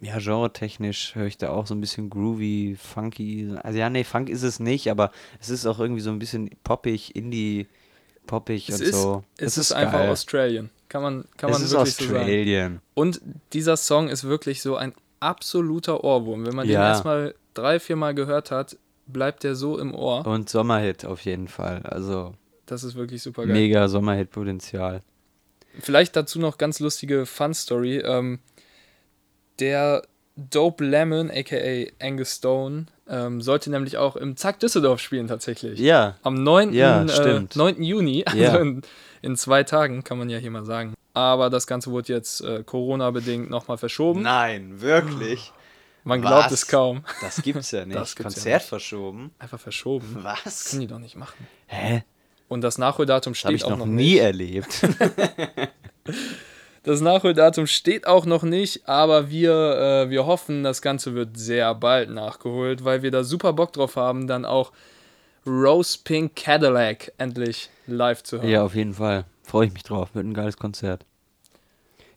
ja, 0.00 0.18
genre-technisch 0.18 1.14
höre 1.14 1.26
ich 1.26 1.38
da 1.38 1.50
auch 1.50 1.66
so 1.66 1.74
ein 1.74 1.80
bisschen 1.80 2.08
groovy, 2.10 2.76
funky. 2.80 3.52
Also 3.62 3.78
ja, 3.78 3.90
nee, 3.90 4.04
Funk 4.04 4.28
ist 4.28 4.42
es 4.42 4.60
nicht, 4.60 4.90
aber 4.90 5.10
es 5.40 5.48
ist 5.50 5.66
auch 5.66 5.78
irgendwie 5.80 6.00
so 6.00 6.10
ein 6.10 6.18
bisschen 6.18 6.50
poppig, 6.64 7.16
Indie, 7.16 7.66
poppig 8.26 8.68
Es 8.68 8.80
und 8.80 8.86
ist, 8.86 8.92
so. 9.00 9.24
es 9.38 9.58
ist 9.58 9.72
einfach 9.72 9.98
geil. 10.00 10.10
Australian. 10.10 10.70
Kann 10.88 11.02
man, 11.02 11.24
kann 11.36 11.50
es 11.50 11.56
man 11.58 11.64
ist 11.66 11.72
wirklich 11.72 11.94
so 11.96 12.04
sagen. 12.04 12.16
Australien. 12.20 12.80
Und 12.94 13.20
dieser 13.52 13.76
Song 13.76 14.08
ist 14.08 14.24
wirklich 14.24 14.62
so 14.62 14.76
ein 14.76 14.94
absoluter 15.20 16.02
Ohrwurm. 16.04 16.46
Wenn 16.46 16.54
man 16.54 16.66
den 16.66 16.74
Ja. 16.74 16.88
erstmal 16.88 17.34
drei, 17.54 17.80
vier 17.80 17.96
Mal 17.96 18.14
gehört 18.14 18.50
hat, 18.50 18.76
bleibt 19.06 19.42
der 19.44 19.54
so 19.54 19.78
im 19.78 19.94
Ohr. 19.94 20.26
Und 20.26 20.48
Sommerhit 20.48 21.04
auf 21.04 21.20
jeden 21.22 21.48
Fall. 21.48 21.82
Also 21.82 22.34
Das 22.66 22.84
ist 22.84 22.94
wirklich 22.94 23.22
super 23.22 23.46
geil. 23.46 23.54
mega 23.54 23.88
Sommerhit-Potenzial. 23.88 25.02
Vielleicht 25.80 26.14
dazu 26.16 26.38
noch 26.38 26.58
ganz 26.58 26.80
lustige 26.80 27.26
Fun-Story. 27.26 27.98
Ähm, 27.98 28.38
der 29.60 30.02
Dope 30.36 30.84
Lemon, 30.84 31.30
aka 31.30 31.56
Angus 32.00 32.36
Stone, 32.36 32.86
ähm, 33.08 33.40
sollte 33.40 33.70
nämlich 33.70 33.96
auch 33.96 34.14
im 34.16 34.36
Zack 34.36 34.60
Düsseldorf 34.60 35.00
spielen 35.00 35.26
tatsächlich. 35.26 35.78
Ja, 35.80 36.16
Am 36.22 36.42
9. 36.42 36.72
Ja, 36.72 37.02
äh, 37.02 37.08
stimmt. 37.08 37.56
9. 37.56 37.82
Juni, 37.82 38.24
also 38.26 38.38
Ja. 38.38 38.56
in, 38.58 38.82
in 39.22 39.36
zwei 39.36 39.64
Tagen, 39.64 40.04
kann 40.04 40.18
man 40.18 40.30
ja 40.30 40.38
hier 40.38 40.50
mal 40.50 40.64
sagen. 40.64 40.94
Aber 41.14 41.50
das 41.50 41.66
Ganze 41.66 41.90
wurde 41.90 42.12
jetzt 42.12 42.40
äh, 42.42 42.62
Corona-bedingt 42.62 43.50
nochmal 43.50 43.78
verschoben. 43.78 44.22
nein, 44.22 44.80
wirklich. 44.80 45.52
Man 46.04 46.20
glaubt 46.22 46.46
Was? 46.46 46.52
es 46.52 46.68
kaum. 46.68 47.04
Das 47.20 47.42
gibt's 47.42 47.70
ja 47.72 47.84
nicht. 47.84 47.98
Das 47.98 48.14
gibt's 48.14 48.36
ja 48.36 48.40
Konzert 48.42 48.62
nicht. 48.62 48.68
verschoben. 48.68 49.30
Einfach 49.40 49.58
verschoben. 49.58 50.20
Das 50.22 50.44
Was? 50.46 50.64
können 50.70 50.80
die 50.82 50.86
doch 50.86 51.00
nicht 51.00 51.16
machen. 51.16 51.46
Hä? 51.66 52.04
Und 52.46 52.60
das 52.62 52.78
Nachholdatum 52.78 53.32
Das 53.34 53.44
habe 53.44 53.58
steht 53.58 53.60
ich 53.60 53.64
auch 53.64 53.76
noch 53.76 53.84
noch 53.84 53.86
nie 53.86 54.12
nicht. 54.14 54.20
erlebt. 54.20 54.86
Das 56.88 57.02
Nachholdatum 57.02 57.66
steht 57.66 58.06
auch 58.06 58.24
noch 58.24 58.42
nicht, 58.42 58.88
aber 58.88 59.28
wir, 59.28 59.52
äh, 60.06 60.08
wir 60.10 60.24
hoffen, 60.24 60.64
das 60.64 60.80
Ganze 60.80 61.12
wird 61.14 61.36
sehr 61.36 61.74
bald 61.74 62.08
nachgeholt, 62.08 62.82
weil 62.82 63.02
wir 63.02 63.10
da 63.10 63.24
super 63.24 63.52
Bock 63.52 63.74
drauf 63.74 63.96
haben, 63.96 64.26
dann 64.26 64.46
auch 64.46 64.72
Rose 65.46 65.98
Pink 66.02 66.34
Cadillac 66.34 67.12
endlich 67.18 67.68
live 67.86 68.22
zu 68.22 68.38
hören. 68.38 68.48
ja, 68.48 68.64
auf 68.64 68.74
jeden 68.74 68.94
Fall. 68.94 69.26
Freue 69.42 69.66
ich 69.66 69.72
mich 69.74 69.82
drauf. 69.82 70.08
Wird 70.14 70.24
ein 70.24 70.32
geiles 70.32 70.56
Konzert. 70.56 71.04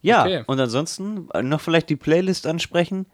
Ja, 0.01 0.21
Okay. 0.23 0.43
und 0.47 0.57
ansonsten 0.57 1.27
äh, 1.33 1.41
noch 1.43 1.59
vielleicht 1.59 1.89
die 1.89 1.97
Playlist 1.97 2.47
ansprechen. 2.47 3.07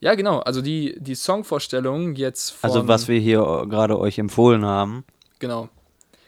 Ja, 0.00 0.16
genau. 0.16 0.40
Also 0.40 0.60
die, 0.60 0.96
die 0.98 1.14
Songvorstellung 1.14 2.16
jetzt 2.16 2.50
von. 2.50 2.68
Also 2.68 2.88
was 2.88 3.06
wir 3.06 3.20
hier 3.20 3.38
äh, 3.38 3.66
gerade 3.68 3.96
euch 3.96 4.18
empfohlen 4.18 4.64
haben. 4.64 5.04
Genau. 5.38 5.68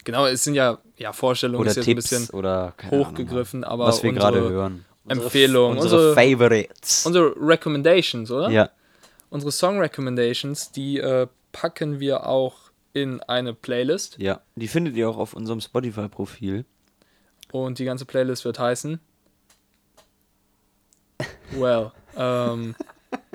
Genau, 0.04 0.24
es 0.26 0.44
sind 0.44 0.54
ja, 0.54 0.78
ja 0.98 1.12
Vorstellungen, 1.12 1.60
Oder 1.60 1.70
ist 1.70 1.76
jetzt 1.76 1.84
Tipps 1.86 2.12
ein 2.12 2.20
bisschen 2.20 2.34
oder 2.38 2.74
hochgegriffen, 2.90 3.64
Ahnung, 3.64 3.72
aber 3.72 3.86
was 3.88 4.02
wir 4.02 4.12
gerade 4.12 4.40
hören. 4.40 4.84
Empfehlungen, 5.08 5.78
unsere, 5.78 6.08
unsere- 6.10 6.14
Favorites. 6.14 7.06
unsere 7.06 7.34
Recommendations, 7.38 8.30
oder? 8.30 8.50
ja, 8.50 8.70
Unsere 9.30 9.52
Song 9.52 9.78
Recommendations, 9.80 10.70
die 10.72 10.98
äh, 10.98 11.26
packen 11.52 12.00
wir 12.00 12.26
auch 12.26 12.54
in 12.92 13.20
eine 13.22 13.54
Playlist. 13.54 14.16
ja. 14.18 14.40
Die 14.54 14.68
findet 14.68 14.96
ihr 14.96 15.08
auch 15.08 15.18
auf 15.18 15.34
unserem 15.34 15.60
Spotify-Profil. 15.60 16.64
Und 17.52 17.78
die 17.78 17.84
ganze 17.84 18.04
Playlist 18.04 18.44
wird 18.44 18.58
heißen. 18.58 18.98
Well, 21.52 21.92
um, 22.16 22.74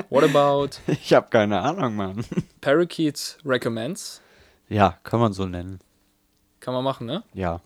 what 0.09 0.23
about 0.23 0.69
Ich 0.87 1.13
habe 1.13 1.27
keine 1.29 1.61
Ahnung, 1.61 1.95
Mann. 1.95 2.25
Parakeets 2.59 3.37
Recommends? 3.45 4.21
Ja, 4.69 4.97
kann 5.03 5.19
man 5.19 5.33
so 5.33 5.45
nennen. 5.45 5.79
Kann 6.61 6.73
man 6.73 6.83
machen, 6.83 7.05
ne? 7.07 7.23
Ja. 7.33 7.59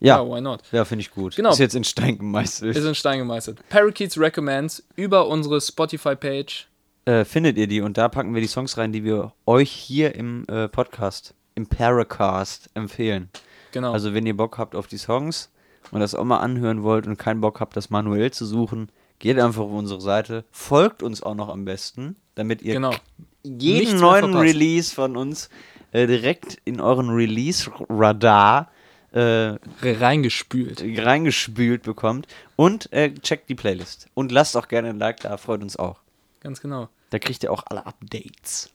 Ja, 0.00 0.24
why 0.24 0.40
not? 0.40 0.62
ja, 0.70 0.84
finde 0.84 1.00
ich 1.02 1.10
gut. 1.10 1.34
Genau. 1.34 1.50
Ist 1.50 1.58
jetzt 1.58 1.74
in 1.74 1.82
Stein 1.82 2.18
gemeißelt. 2.18 2.76
Ist 2.76 2.84
in 2.84 2.94
Stein 2.94 3.18
gemeißelt. 3.18 3.66
Parakeets 3.68 4.18
Recommends 4.18 4.84
über 4.94 5.26
unsere 5.26 5.60
Spotify-Page. 5.60 6.68
äh, 7.06 7.24
findet 7.24 7.56
ihr 7.56 7.66
die 7.66 7.80
und 7.80 7.96
da 7.98 8.08
packen 8.08 8.34
wir 8.34 8.40
die 8.42 8.46
Songs 8.48 8.76
rein, 8.76 8.92
die 8.92 9.02
wir 9.02 9.32
euch 9.46 9.70
hier 9.70 10.14
im 10.14 10.44
äh, 10.48 10.68
Podcast, 10.68 11.34
im 11.56 11.66
Paracast 11.66 12.70
empfehlen. 12.74 13.28
Genau. 13.72 13.92
Also 13.92 14.14
wenn 14.14 14.26
ihr 14.26 14.36
Bock 14.36 14.58
habt 14.58 14.76
auf 14.76 14.86
die 14.86 14.98
Songs 14.98 15.50
und 15.90 16.00
das 16.00 16.14
auch 16.14 16.24
mal 16.24 16.38
anhören 16.38 16.82
wollt 16.82 17.06
und 17.06 17.16
keinen 17.18 17.40
Bock 17.40 17.60
habt, 17.60 17.76
das 17.76 17.90
manuell 17.90 18.30
zu 18.30 18.46
suchen, 18.46 18.90
geht 19.18 19.38
einfach 19.40 19.62
auf 19.62 19.72
unsere 19.72 20.00
Seite, 20.00 20.44
folgt 20.52 21.02
uns 21.02 21.22
auch 21.22 21.34
noch 21.34 21.48
am 21.48 21.64
besten, 21.64 22.14
damit 22.36 22.62
ihr 22.62 22.74
genau. 22.74 22.94
jeden 23.42 23.78
Nichts 23.80 24.00
neuen. 24.00 24.36
Release 24.36 24.94
von 24.94 25.16
uns 25.16 25.48
äh, 25.92 26.06
direkt 26.06 26.58
in 26.64 26.80
euren 26.80 27.10
Release-Radar 27.10 28.70
äh, 29.12 29.56
Reingespült. 29.82 30.82
reingespült 30.82 31.82
bekommt 31.82 32.26
und 32.56 32.92
äh, 32.92 33.12
checkt 33.14 33.48
die 33.48 33.54
Playlist. 33.54 34.08
Und 34.14 34.32
lasst 34.32 34.56
auch 34.56 34.68
gerne 34.68 34.90
ein 34.90 34.98
Like 34.98 35.20
da, 35.20 35.36
freut 35.36 35.62
uns 35.62 35.76
auch. 35.76 36.00
Ganz 36.40 36.60
genau. 36.60 36.88
Da 37.10 37.18
kriegt 37.18 37.42
ihr 37.42 37.52
auch 37.52 37.64
alle 37.66 37.86
Updates. 37.86 38.70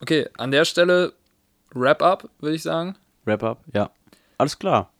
Okay, 0.00 0.28
an 0.36 0.50
der 0.50 0.64
Stelle 0.64 1.14
Wrap-up, 1.72 2.28
würde 2.40 2.56
ich 2.56 2.62
sagen. 2.62 2.96
Wrap-up, 3.24 3.64
ja. 3.72 3.90
Alles 4.38 4.58
klar. 4.58 4.90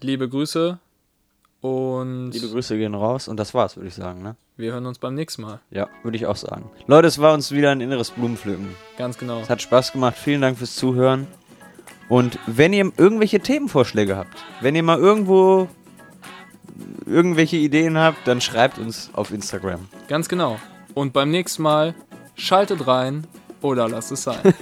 Liebe 0.00 0.28
Grüße 0.28 0.78
und 1.60 2.30
Liebe 2.32 2.48
Grüße 2.48 2.76
gehen 2.76 2.94
raus 2.94 3.28
und 3.28 3.38
das 3.38 3.54
war's, 3.54 3.76
würde 3.76 3.88
ich 3.88 3.94
sagen, 3.94 4.22
ne? 4.22 4.36
Wir 4.56 4.72
hören 4.72 4.86
uns 4.86 4.98
beim 4.98 5.14
nächsten 5.14 5.42
Mal. 5.42 5.60
Ja, 5.70 5.88
würde 6.04 6.16
ich 6.16 6.26
auch 6.26 6.36
sagen. 6.36 6.70
Leute, 6.86 7.08
es 7.08 7.18
war 7.18 7.34
uns 7.34 7.50
wieder 7.50 7.72
ein 7.72 7.80
inneres 7.80 8.10
Blumenpflücken. 8.10 8.68
Ganz 8.96 9.18
genau. 9.18 9.40
Es 9.40 9.50
hat 9.50 9.62
Spaß 9.62 9.92
gemacht. 9.92 10.16
Vielen 10.16 10.40
Dank 10.40 10.58
fürs 10.58 10.76
Zuhören. 10.76 11.26
Und 12.08 12.38
wenn 12.46 12.72
ihr 12.72 12.92
irgendwelche 12.96 13.40
Themenvorschläge 13.40 14.16
habt, 14.16 14.44
wenn 14.60 14.76
ihr 14.76 14.82
mal 14.82 14.98
irgendwo 14.98 15.68
irgendwelche 17.06 17.56
Ideen 17.56 17.98
habt, 17.98 18.26
dann 18.28 18.40
schreibt 18.40 18.78
uns 18.78 19.10
auf 19.12 19.32
Instagram. 19.32 19.88
Ganz 20.08 20.28
genau. 20.28 20.58
Und 20.94 21.12
beim 21.12 21.30
nächsten 21.30 21.62
Mal 21.62 21.94
schaltet 22.36 22.86
rein 22.86 23.26
oder 23.60 23.88
lasst 23.88 24.12
es 24.12 24.22
sein. 24.22 24.38